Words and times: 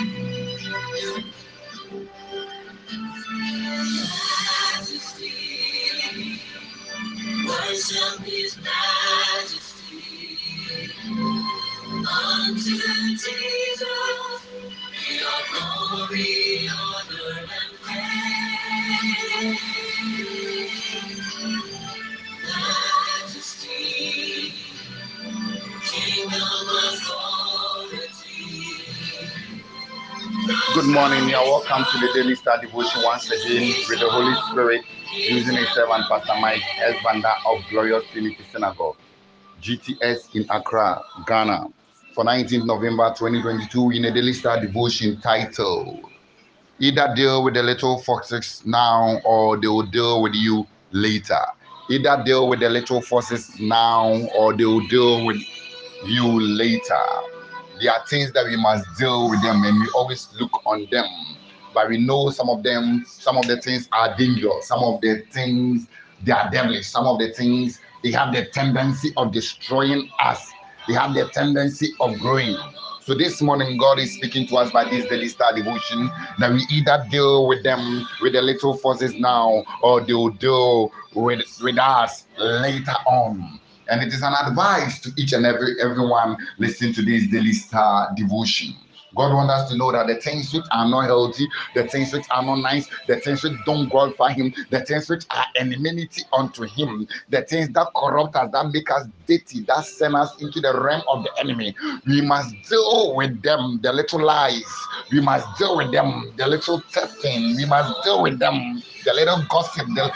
Majesty, 0.00 1.32
worship 7.46 8.26
His 8.26 8.58
majesty. 8.58 10.38
Unto 11.92 12.60
Jesus 12.60 13.67
Good 30.78 30.94
morning. 30.94 31.28
You're 31.28 31.42
welcome 31.42 31.84
to 31.90 32.06
the 32.06 32.12
Daily 32.14 32.36
Star 32.36 32.60
Devotion 32.60 33.02
once 33.02 33.28
again 33.28 33.74
with 33.88 33.98
the 33.98 34.08
Holy 34.08 34.32
Spirit 34.48 34.82
using 35.12 35.56
His 35.56 35.68
servant 35.70 36.04
Pastor 36.08 36.40
Mike 36.40 36.62
S. 36.78 36.94
Banda 37.02 37.34
of 37.48 37.58
Glorious 37.68 38.04
Trinity 38.12 38.38
Synagogue, 38.52 38.94
GTS 39.60 40.36
in 40.36 40.46
Accra, 40.48 41.02
Ghana, 41.26 41.66
for 42.14 42.24
19th 42.24 42.64
November 42.64 43.12
2022 43.18 43.90
in 43.90 44.04
a 44.04 44.14
Daily 44.14 44.32
Star 44.32 44.60
Devotion 44.60 45.20
title. 45.20 46.00
Either 46.78 47.12
deal 47.16 47.42
with 47.42 47.54
the 47.54 47.62
little 47.64 47.98
foxes 47.98 48.62
now 48.64 49.18
or 49.24 49.56
they 49.56 49.66
will 49.66 49.82
deal 49.82 50.22
with 50.22 50.34
you 50.34 50.64
later. 50.92 51.42
Either 51.90 52.22
deal 52.24 52.48
with 52.48 52.60
the 52.60 52.68
little 52.68 53.02
foxes 53.02 53.58
now 53.58 54.14
or 54.32 54.56
they 54.56 54.64
will 54.64 54.86
deal 54.86 55.26
with 55.26 55.42
you 56.04 56.40
later. 56.40 56.94
There 57.80 57.92
are 57.92 58.04
things 58.06 58.32
that 58.32 58.46
we 58.46 58.56
must 58.56 58.84
deal 58.98 59.30
with 59.30 59.42
them 59.42 59.62
and 59.64 59.80
we 59.80 59.88
always 59.94 60.28
look 60.40 60.66
on 60.66 60.86
them. 60.90 61.06
But 61.74 61.88
we 61.88 61.98
know 61.98 62.30
some 62.30 62.48
of 62.48 62.62
them, 62.62 63.04
some 63.06 63.36
of 63.36 63.46
the 63.46 63.60
things 63.60 63.88
are 63.92 64.16
dangerous, 64.16 64.66
some 64.66 64.80
of 64.82 65.00
the 65.00 65.22
things 65.32 65.86
they 66.24 66.32
are 66.32 66.50
devilish, 66.50 66.86
some 66.86 67.06
of 67.06 67.18
the 67.18 67.32
things 67.32 67.80
they 68.02 68.10
have 68.12 68.34
the 68.34 68.46
tendency 68.46 69.12
of 69.16 69.32
destroying 69.32 70.10
us, 70.20 70.50
they 70.86 70.94
have 70.94 71.14
the 71.14 71.28
tendency 71.28 71.90
of 72.00 72.18
growing. 72.18 72.56
So 73.02 73.14
this 73.14 73.40
morning, 73.40 73.78
God 73.78 73.98
is 73.98 74.12
speaking 74.14 74.46
to 74.48 74.56
us 74.56 74.70
by 74.70 74.84
this 74.84 75.08
daily 75.08 75.28
star 75.28 75.54
devotion 75.54 76.10
that 76.38 76.52
we 76.52 76.66
either 76.70 77.06
deal 77.10 77.46
with 77.46 77.62
them 77.62 78.06
with 78.20 78.34
the 78.34 78.42
little 78.42 78.76
forces 78.76 79.14
now, 79.14 79.64
or 79.82 80.00
they 80.00 80.12
will 80.12 80.30
deal 80.30 80.92
with, 81.14 81.46
with 81.62 81.78
us 81.78 82.26
later 82.38 82.94
on. 83.06 83.60
And 83.88 84.02
it 84.02 84.12
is 84.12 84.22
an 84.22 84.34
advice 84.46 85.00
to 85.00 85.10
each 85.16 85.32
and 85.32 85.46
every 85.46 85.80
everyone 85.80 86.36
listening 86.58 86.92
to 86.94 87.02
this 87.02 87.26
daily 87.28 87.52
star 87.52 88.10
devotion. 88.16 88.74
God 89.16 89.32
wants 89.32 89.52
us 89.52 89.70
to 89.70 89.76
know 89.76 89.90
that 89.92 90.06
the 90.06 90.16
things 90.16 90.52
which 90.52 90.66
are 90.70 90.88
not 90.88 91.04
healthy, 91.06 91.48
the 91.74 91.88
things 91.88 92.12
which 92.12 92.26
are 92.30 92.42
not 92.42 92.56
nice, 92.56 92.88
the 93.06 93.16
things 93.16 93.42
which 93.42 93.54
don't 93.64 93.88
glorify 93.88 94.32
Him, 94.32 94.52
the 94.70 94.80
things 94.84 95.08
which 95.08 95.24
are 95.30 95.46
enmity 95.56 96.22
unto 96.32 96.64
Him, 96.64 97.08
the 97.30 97.42
things 97.42 97.70
that 97.70 97.88
corrupt 97.96 98.36
us, 98.36 98.50
that 98.52 98.70
make 98.70 98.90
us 98.90 99.06
dirty, 99.28 99.60
that 99.64 99.84
send 99.84 100.16
us 100.16 100.40
into 100.40 100.60
the 100.60 100.72
realm 100.80 101.02
of 101.08 101.22
the 101.22 101.30
enemy, 101.38 101.74
we 102.06 102.20
must 102.22 102.54
deal 102.68 103.14
with 103.14 103.42
them, 103.42 103.78
the 103.82 103.92
little 103.92 104.24
lies. 104.24 104.64
We 105.12 105.20
must 105.20 105.46
deal 105.58 105.76
with 105.76 105.92
them, 105.92 106.32
the 106.36 106.46
little 106.46 106.80
testing. 106.92 107.56
We 107.56 107.66
must 107.66 108.02
deal 108.04 108.22
with 108.22 108.38
them, 108.38 108.82
the 109.04 109.12
little 109.14 109.44
gossip, 109.50 109.86
the 109.94 110.12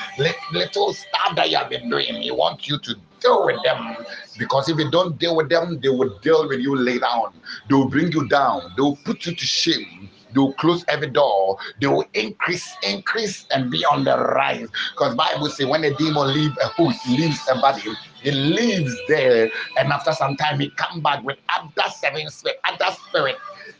little 0.52 0.92
stuff 0.94 1.36
that 1.36 1.50
you 1.50 1.56
have 1.58 1.70
been 1.70 1.88
doing. 1.88 2.14
He 2.22 2.30
wants 2.30 2.66
you 2.68 2.78
to 2.78 2.94
deal 3.20 3.46
with 3.46 3.62
them 3.62 3.96
because 4.38 4.68
if 4.68 4.78
you 4.78 4.90
don't 4.90 5.18
deal 5.18 5.36
with 5.36 5.48
them, 5.48 5.78
they 5.80 5.90
will 5.90 6.18
deal 6.20 6.48
with 6.48 6.60
you 6.60 6.76
later 6.76 7.06
on. 7.06 7.32
They 7.68 7.74
will 7.74 7.88
bring 7.88 8.10
you 8.12 8.26
down, 8.28 8.72
they 8.76 8.82
will 8.82 8.98
put 9.04 9.26
you 9.26 9.34
to 9.34 9.46
shame. 9.46 10.10
They 10.34 10.40
will 10.40 10.54
close 10.54 10.84
every 10.88 11.10
door. 11.10 11.58
They 11.80 11.88
will 11.88 12.06
increase, 12.14 12.68
increase, 12.82 13.46
and 13.52 13.70
be 13.70 13.84
on 13.86 14.04
the 14.04 14.18
rise. 14.18 14.68
Because 14.94 15.14
Bible 15.16 15.48
say 15.48 15.64
when 15.64 15.84
a 15.84 15.94
demon 15.94 16.32
leave 16.34 16.52
a 16.62 16.68
host, 16.68 17.06
leaves 17.08 17.40
a 17.50 17.56
body, 17.56 17.82
it 18.24 18.34
lives 18.34 18.96
there, 19.08 19.50
and 19.78 19.92
after 19.92 20.12
some 20.12 20.36
time 20.36 20.60
he 20.60 20.70
come 20.70 21.02
back 21.02 21.24
with 21.24 21.38
other 21.56 21.90
seven 21.96 22.28
spirit, 22.30 22.58
other 22.64 22.94
spirit 23.08 23.36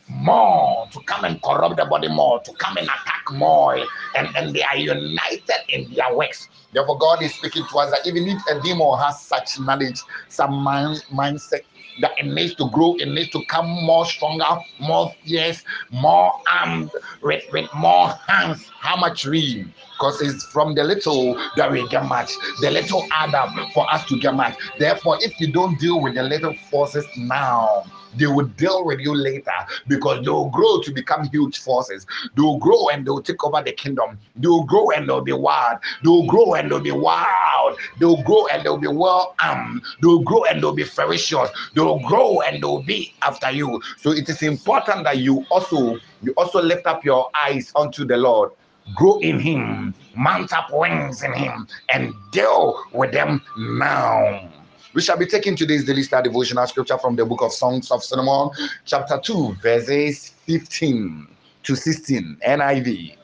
more 0.09 0.89
to 0.93 1.01
come 1.03 1.25
and 1.25 1.43
corrupt 1.43 1.77
the 1.77 1.85
body 1.87 2.09
more, 2.09 2.41
to 2.43 2.53
come 2.55 2.77
and 2.77 2.87
attack 2.87 3.25
more, 3.33 3.77
and, 4.17 4.29
and 4.37 4.55
they 4.55 4.63
are 4.63 4.77
united 4.77 5.51
in 5.69 5.93
their 5.95 6.15
works. 6.17 6.49
Therefore, 6.73 6.99
God 6.99 7.23
is 7.23 7.35
speaking 7.35 7.65
to 7.71 7.79
us 7.79 7.91
that 7.91 8.07
even 8.07 8.29
if 8.29 8.43
a 8.51 8.61
demon 8.63 8.99
has 8.99 9.23
such 9.23 9.61
knowledge, 9.61 10.01
some 10.29 10.55
mind, 10.55 11.05
mindset 11.13 11.63
that 12.01 12.13
it 12.19 12.27
needs 12.27 12.55
to 12.57 12.69
grow, 12.71 12.97
it 12.97 13.07
needs 13.09 13.31
to 13.31 13.45
come 13.47 13.67
more 13.67 14.07
stronger, 14.07 14.45
more 14.81 15.13
fierce, 15.25 15.63
more 15.91 16.33
armed, 16.53 16.91
with, 17.23 17.45
with 17.53 17.69
more 17.75 18.09
hands. 18.29 18.69
How 18.81 18.97
much 18.97 19.27
we? 19.27 19.67
Because 19.93 20.21
it's 20.21 20.45
from 20.47 20.75
the 20.75 20.83
little 20.83 21.35
that 21.57 21.71
we 21.71 21.87
get 21.89 22.05
much, 22.07 22.33
the 22.61 22.71
little 22.71 23.07
add 23.13 23.35
up 23.35 23.51
for 23.73 23.91
us 23.93 24.05
to 24.07 24.19
get 24.19 24.35
much. 24.35 24.57
Therefore, 24.79 25.19
if 25.21 25.41
you 25.41 25.53
don't 25.53 25.79
deal 25.79 26.01
with 26.01 26.15
the 26.15 26.23
little 26.23 26.55
forces 26.71 27.07
now, 27.17 27.85
they 28.17 28.27
will 28.27 28.47
deal 28.47 28.85
with 28.85 29.01
you 29.01 29.15
later 29.15 29.53
because 29.89 30.25
they 30.25 30.31
will 30.31 30.51
grow 30.51 30.81
to 30.81 30.93
become 30.93 31.29
huge 31.29 31.61
forces. 31.61 32.07
They 32.37 32.43
will 32.43 32.59
grow 32.59 32.89
and 32.89 33.07
they 33.07 33.11
will 33.11 33.23
take 33.23 33.43
over 33.45 33.63
the 33.63 33.73
kingdom. 33.73 34.19
They 34.37 34.49
will 34.49 34.65
grow 34.65 34.91
and 34.91 35.09
they'll 35.09 35.21
be 35.23 35.33
wild. 35.33 35.79
They 36.03 36.09
will 36.09 36.27
grow 36.27 36.55
and 36.55 36.71
they'll 36.71 36.81
be 36.81 36.93
wild. 36.93 37.79
They 37.99 38.07
will 38.07 38.23
grow 38.23 38.47
and 38.49 38.65
they'll 38.65 38.79
be 38.79 38.89
well 38.89 39.35
armed. 39.43 39.83
They 40.01 40.09
will 40.09 40.23
grow 40.23 40.45
and 40.45 40.63
they'll 40.63 40.75
be 40.75 40.85
ferocious. 40.85 41.51
They 41.75 41.81
will 41.81 42.01
grow 42.01 42.41
and 42.43 42.63
they'll 42.63 42.83
be 42.83 43.15
after 43.23 43.51
you. 43.51 43.81
So 43.99 44.11
it 44.13 44.29
is 44.29 44.43
important 44.43 45.05
that 45.05 45.19
you 45.19 45.45
also 45.51 45.99
you 46.23 46.33
also 46.37 46.63
lift 46.63 46.87
up 46.87 47.05
your 47.05 47.31
eyes 47.35 47.73
unto 47.77 48.05
the 48.05 48.17
Lord. 48.17 48.51
Grow 48.95 49.19
in 49.21 49.39
Him, 49.39 49.95
mount 50.17 50.53
up 50.53 50.69
wings 50.73 51.23
in 51.23 51.33
Him, 51.33 51.67
and 51.93 52.13
deal 52.33 52.83
with 52.93 53.13
them 53.13 53.41
now. 53.57 54.51
We 54.95 55.01
shall 55.01 55.17
be 55.17 55.25
taking 55.25 55.57
today's 55.57 55.85
daily 55.85 56.03
star 56.03 56.23
devotional 56.23 56.67
scripture 56.67 56.99
from 56.99 57.17
the 57.17 57.25
book 57.25 57.41
of 57.41 57.53
Songs 57.53 57.91
of 57.91 58.05
Solomon, 58.05 58.51
chapter 58.85 59.19
2, 59.19 59.57
verses 59.63 60.35
15 60.47 61.29
to 61.63 61.75
16, 61.75 62.37
NIV, 62.47 63.17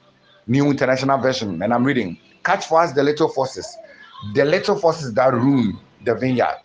New 0.47 0.71
International 0.71 1.19
Version. 1.19 1.61
And 1.61 1.75
I'm 1.75 1.84
reading 1.84 2.19
Catch 2.43 2.67
for 2.67 2.81
us 2.81 2.93
the 2.93 3.03
little 3.03 3.29
forces, 3.29 3.77
the 4.34 4.47
little 4.47 4.77
forces 4.77 5.12
that 5.12 5.34
ruin 5.34 5.79
the 6.06 6.15
vineyard, 6.15 6.56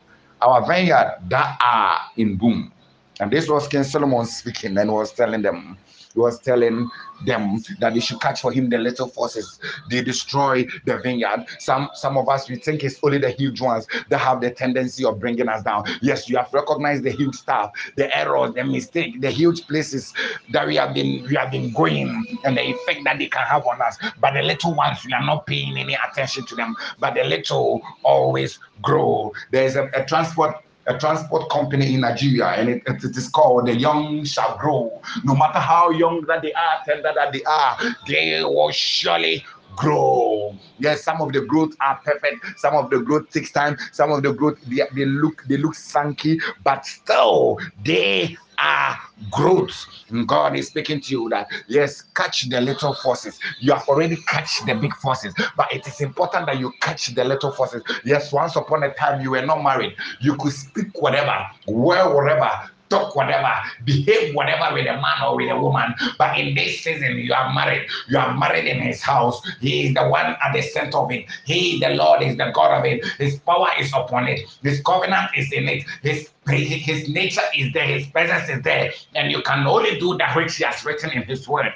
our 0.42 0.66
vineyard 0.66 1.18
that 1.28 1.58
are 1.62 2.00
in 2.16 2.38
boom. 2.38 2.72
And 3.20 3.30
this 3.30 3.50
was 3.50 3.68
King 3.68 3.84
Solomon 3.84 4.26
speaking 4.26 4.78
and 4.78 4.90
was 4.90 5.12
telling 5.12 5.42
them, 5.42 5.78
he 6.14 6.20
was 6.20 6.40
telling 6.40 6.90
them 7.26 7.64
that 7.80 7.94
they 7.94 8.00
should 8.00 8.20
catch 8.20 8.42
for 8.42 8.52
him 8.52 8.70
the 8.70 8.78
little 8.78 9.08
forces. 9.08 9.60
They 9.90 10.02
destroy 10.02 10.66
the 10.86 10.98
vineyard. 11.00 11.46
Some 11.60 11.90
some 11.94 12.18
of 12.18 12.30
us 12.30 12.50
we 12.50 12.58
think 12.58 12.84
it's 12.84 13.00
only 13.04 13.18
the 13.18 13.32
huge 13.32 13.62
ones 13.62 13.88
that 14.10 14.18
have 14.20 14.42
the 14.42 14.52
tendency 14.52 15.06
of 15.06 15.20
bringing 15.20 15.48
us 15.50 15.64
down. 15.64 15.86
Yes, 16.02 16.30
you 16.30 16.38
have 16.38 16.54
recognized 16.54 17.04
the 17.04 17.12
huge 17.12 17.36
stuff, 17.36 17.72
the 17.96 18.16
errors, 18.16 18.54
the 18.54 18.64
mistake, 18.64 19.22
the 19.22 19.32
huge 19.32 19.68
places 19.68 20.14
that 20.52 20.68
we 20.68 20.76
have 20.76 20.94
been 20.94 21.24
we 21.24 21.36
have 21.36 21.52
been 21.52 21.72
going, 21.74 22.38
and 22.44 22.58
the 22.58 22.62
effect 22.62 23.04
that 23.06 23.18
they 23.18 23.28
can 23.28 23.46
have 23.46 23.66
on 23.66 23.82
us. 23.82 23.98
But 24.20 24.34
the 24.34 24.42
little 24.42 24.74
ones 24.74 25.06
we 25.06 25.14
are 25.14 25.26
not 25.26 25.46
paying 25.48 25.78
any 25.78 25.96
attention 25.96 26.46
to 26.46 26.56
them. 26.56 26.76
But 27.00 27.16
the 27.16 27.24
little 27.24 27.82
always 28.04 28.60
grow. 28.82 29.34
There 29.52 29.66
is 29.66 29.76
a, 29.76 29.90
a 29.94 30.06
transport 30.06 30.64
a 30.86 30.98
transport 30.98 31.50
company 31.50 31.94
in 31.94 32.02
Nigeria, 32.02 32.48
and 32.48 32.70
it, 32.70 32.84
it, 32.86 33.04
it 33.04 33.16
is 33.18 33.30
called 33.30 33.68
The 33.68 33.76
Young 33.76 34.26
Shall 34.26 34.58
Grow. 34.58 35.02
No 35.24 35.36
matter 35.36 35.60
how 35.60 35.92
young 35.92 36.22
that 36.28 36.42
they 36.42 36.54
are, 36.54 36.80
tender 36.86 37.12
that 37.16 37.32
they 37.32 37.44
are, 37.44 37.78
they 38.08 38.44
will 38.44 38.72
surely 38.72 39.46
grow. 39.76 40.56
Yes, 40.80 41.04
some 41.04 41.22
of 41.22 41.34
the 41.34 41.42
growth 41.42 41.74
are 41.80 42.00
perfect. 42.04 42.60
Some 42.60 42.76
of 42.76 42.90
the 42.90 43.00
growth 43.00 43.30
takes 43.30 43.52
time. 43.52 43.78
Some 43.92 44.12
of 44.12 44.24
the 44.24 44.34
growth 44.34 44.60
they, 44.68 44.82
they 44.96 45.06
look 45.06 45.44
they 45.48 45.58
look 45.58 45.74
sanky, 45.74 46.40
but 46.64 46.86
still 46.86 47.60
they 47.84 48.38
are 48.58 48.98
growth. 49.32 49.86
God 50.28 50.56
is 50.56 50.68
speaking 50.68 51.02
to 51.02 51.12
you 51.12 51.30
that 51.30 51.48
yes, 51.68 52.02
catch 52.16 52.50
the 52.50 52.62
little 52.62 52.94
forces. 52.94 53.40
You 53.60 53.74
have 53.74 53.88
already 53.88 54.18
catch 54.28 54.64
the 54.66 54.76
big 54.76 54.94
forces, 54.96 55.34
but 55.58 55.72
it 55.74 55.88
is 55.88 56.02
important 56.02 56.48
that 56.48 56.60
you 56.60 56.72
catch 56.82 57.08
the 57.08 57.24
little 57.24 57.52
forces. 57.52 57.84
Yes, 58.06 58.32
once 58.32 58.56
upon 58.56 58.84
a 58.84 58.94
time 58.94 59.22
you 59.22 59.32
were 59.32 59.46
not 59.46 59.64
married, 59.64 59.96
you 60.22 60.36
could 60.36 60.54
speak 60.54 61.02
whatever, 61.02 61.46
wear 61.68 62.10
whatever, 62.14 62.52
talk 62.94 63.16
whatever, 63.16 63.54
behave 63.84 64.36
whatever 64.36 64.74
with 64.74 64.88
a 64.88 64.98
man 65.06 65.18
or 65.26 65.36
with 65.38 65.50
a 65.50 65.60
woman. 65.60 65.94
But 66.18 66.38
in 66.38 66.54
this 66.56 66.82
season, 66.82 67.18
you 67.18 67.34
are 67.34 67.54
married. 67.54 67.88
You 68.10 68.20
are 68.20 68.38
married 68.38 68.66
in 68.66 68.80
his 68.82 69.02
house. 69.02 69.42
He 69.60 69.88
is 69.88 69.94
the 69.96 70.08
one 70.08 70.36
at 70.44 70.54
the 70.54 70.62
center 70.62 70.98
of 70.98 71.12
it. 71.12 71.26
He, 71.46 71.80
the 71.80 71.90
Lord, 71.90 72.22
is 72.22 72.38
the 72.38 72.52
God 72.54 72.78
of 72.80 72.86
it. 72.86 73.06
His 73.18 73.40
power 73.40 73.70
is 73.80 73.92
upon 73.94 74.28
it. 74.28 74.42
His 74.62 74.82
covenant 74.82 75.32
is 75.36 75.52
in 75.52 75.68
it. 75.68 75.84
His 76.02 76.30
his 76.48 77.08
nature 77.08 77.48
is 77.58 77.72
there. 77.74 77.88
His 77.88 78.06
presence 78.08 78.50
is 78.50 78.62
there. 78.64 78.92
And 79.16 79.32
you 79.32 79.42
can 79.44 79.66
only 79.66 79.98
do 79.98 80.18
that 80.18 80.36
which 80.36 80.58
he 80.58 80.66
has 80.66 80.84
written 80.84 81.12
in 81.12 81.24
his 81.24 81.48
word. 81.48 81.72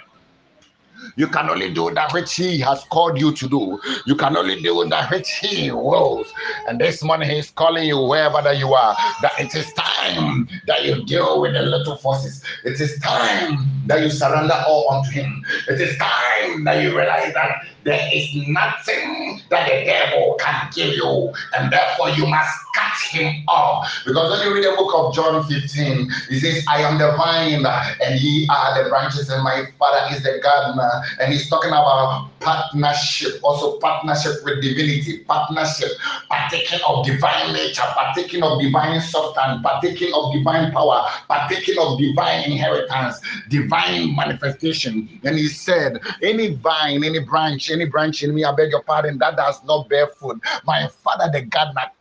You 1.15 1.27
can 1.27 1.49
only 1.49 1.73
do 1.73 1.91
that 1.93 2.13
which 2.13 2.33
He 2.35 2.59
has 2.59 2.83
called 2.85 3.19
you 3.19 3.33
to 3.33 3.47
do. 3.47 3.79
You 4.05 4.15
can 4.15 4.37
only 4.37 4.61
do 4.61 4.85
that 4.89 5.11
which 5.11 5.29
He 5.41 5.71
wills. 5.71 6.31
And 6.67 6.79
this 6.79 7.03
morning 7.03 7.29
He's 7.29 7.51
calling 7.51 7.85
you 7.85 7.99
wherever 7.99 8.41
that 8.41 8.57
you 8.57 8.73
are. 8.73 8.95
That 9.21 9.33
it 9.39 9.55
is 9.55 9.71
time 9.73 10.47
that 10.67 10.85
you 10.85 11.03
deal 11.05 11.41
with 11.41 11.53
the 11.53 11.61
little 11.61 11.97
forces. 11.97 12.43
It 12.63 12.79
is 12.79 12.99
time 12.99 13.69
that 13.87 14.01
you 14.01 14.09
surrender 14.09 14.63
all 14.67 14.91
unto 14.91 15.11
Him. 15.11 15.43
It 15.67 15.79
is 15.81 15.97
time 15.97 16.63
that 16.63 16.83
you 16.83 16.97
realize 16.97 17.33
that 17.33 17.63
there 17.83 18.09
is 18.13 18.35
nothing 18.49 19.39
that 19.49 19.69
the 19.69 19.85
devil 19.85 20.35
can 20.41 20.69
give 20.75 20.93
you, 20.93 21.33
and 21.57 21.71
therefore 21.71 22.09
you 22.09 22.27
must 22.27 22.51
cut 22.75 22.93
him 23.11 23.43
off. 23.47 23.87
Because 24.05 24.29
when 24.29 24.47
you 24.47 24.53
read 24.53 24.65
the 24.65 24.75
book 24.75 24.93
of 24.93 25.15
John 25.15 25.41
15, 25.47 26.09
he 26.29 26.39
says, 26.39 26.65
I 26.67 26.81
am 26.81 26.97
the 26.97 27.15
vine, 27.15 27.65
and 27.65 28.19
ye 28.19 28.45
are 28.51 28.83
the 28.83 28.89
branches, 28.89 29.29
and 29.29 29.41
my 29.41 29.67
father 29.79 30.13
is 30.13 30.21
the 30.21 30.39
gardener. 30.43 30.86
Uh, 30.87 31.01
and 31.19 31.33
he's 31.33 31.49
talking 31.49 31.69
about 31.69 32.29
partnership, 32.39 33.39
also 33.43 33.77
partnership 33.79 34.33
with 34.43 34.61
divinity, 34.61 35.19
partnership, 35.25 35.89
partaking 36.29 36.79
of 36.87 37.05
divine 37.05 37.53
nature, 37.53 37.83
partaking 37.95 38.43
of 38.43 38.61
divine 38.61 39.01
substance, 39.01 39.61
partaking 39.61 40.11
of 40.13 40.33
divine 40.33 40.71
power, 40.71 41.05
partaking 41.27 41.75
of 41.79 41.99
divine 41.99 42.49
inheritance, 42.51 43.19
divine 43.49 44.15
manifestation. 44.15 45.19
And 45.23 45.37
he 45.37 45.47
said, 45.47 45.99
Any 46.23 46.55
vine, 46.55 47.03
any 47.03 47.19
branch, 47.19 47.69
any 47.69 47.85
branch 47.85 48.23
in 48.23 48.33
me, 48.33 48.43
I 48.43 48.53
beg 48.55 48.71
your 48.71 48.83
pardon, 48.83 49.17
that 49.19 49.35
does 49.35 49.63
not 49.65 49.89
bear 49.89 50.07
fruit. 50.07 50.41
My 50.65 50.87
father, 51.03 51.29
the 51.31 51.45
gardener, 51.45 51.91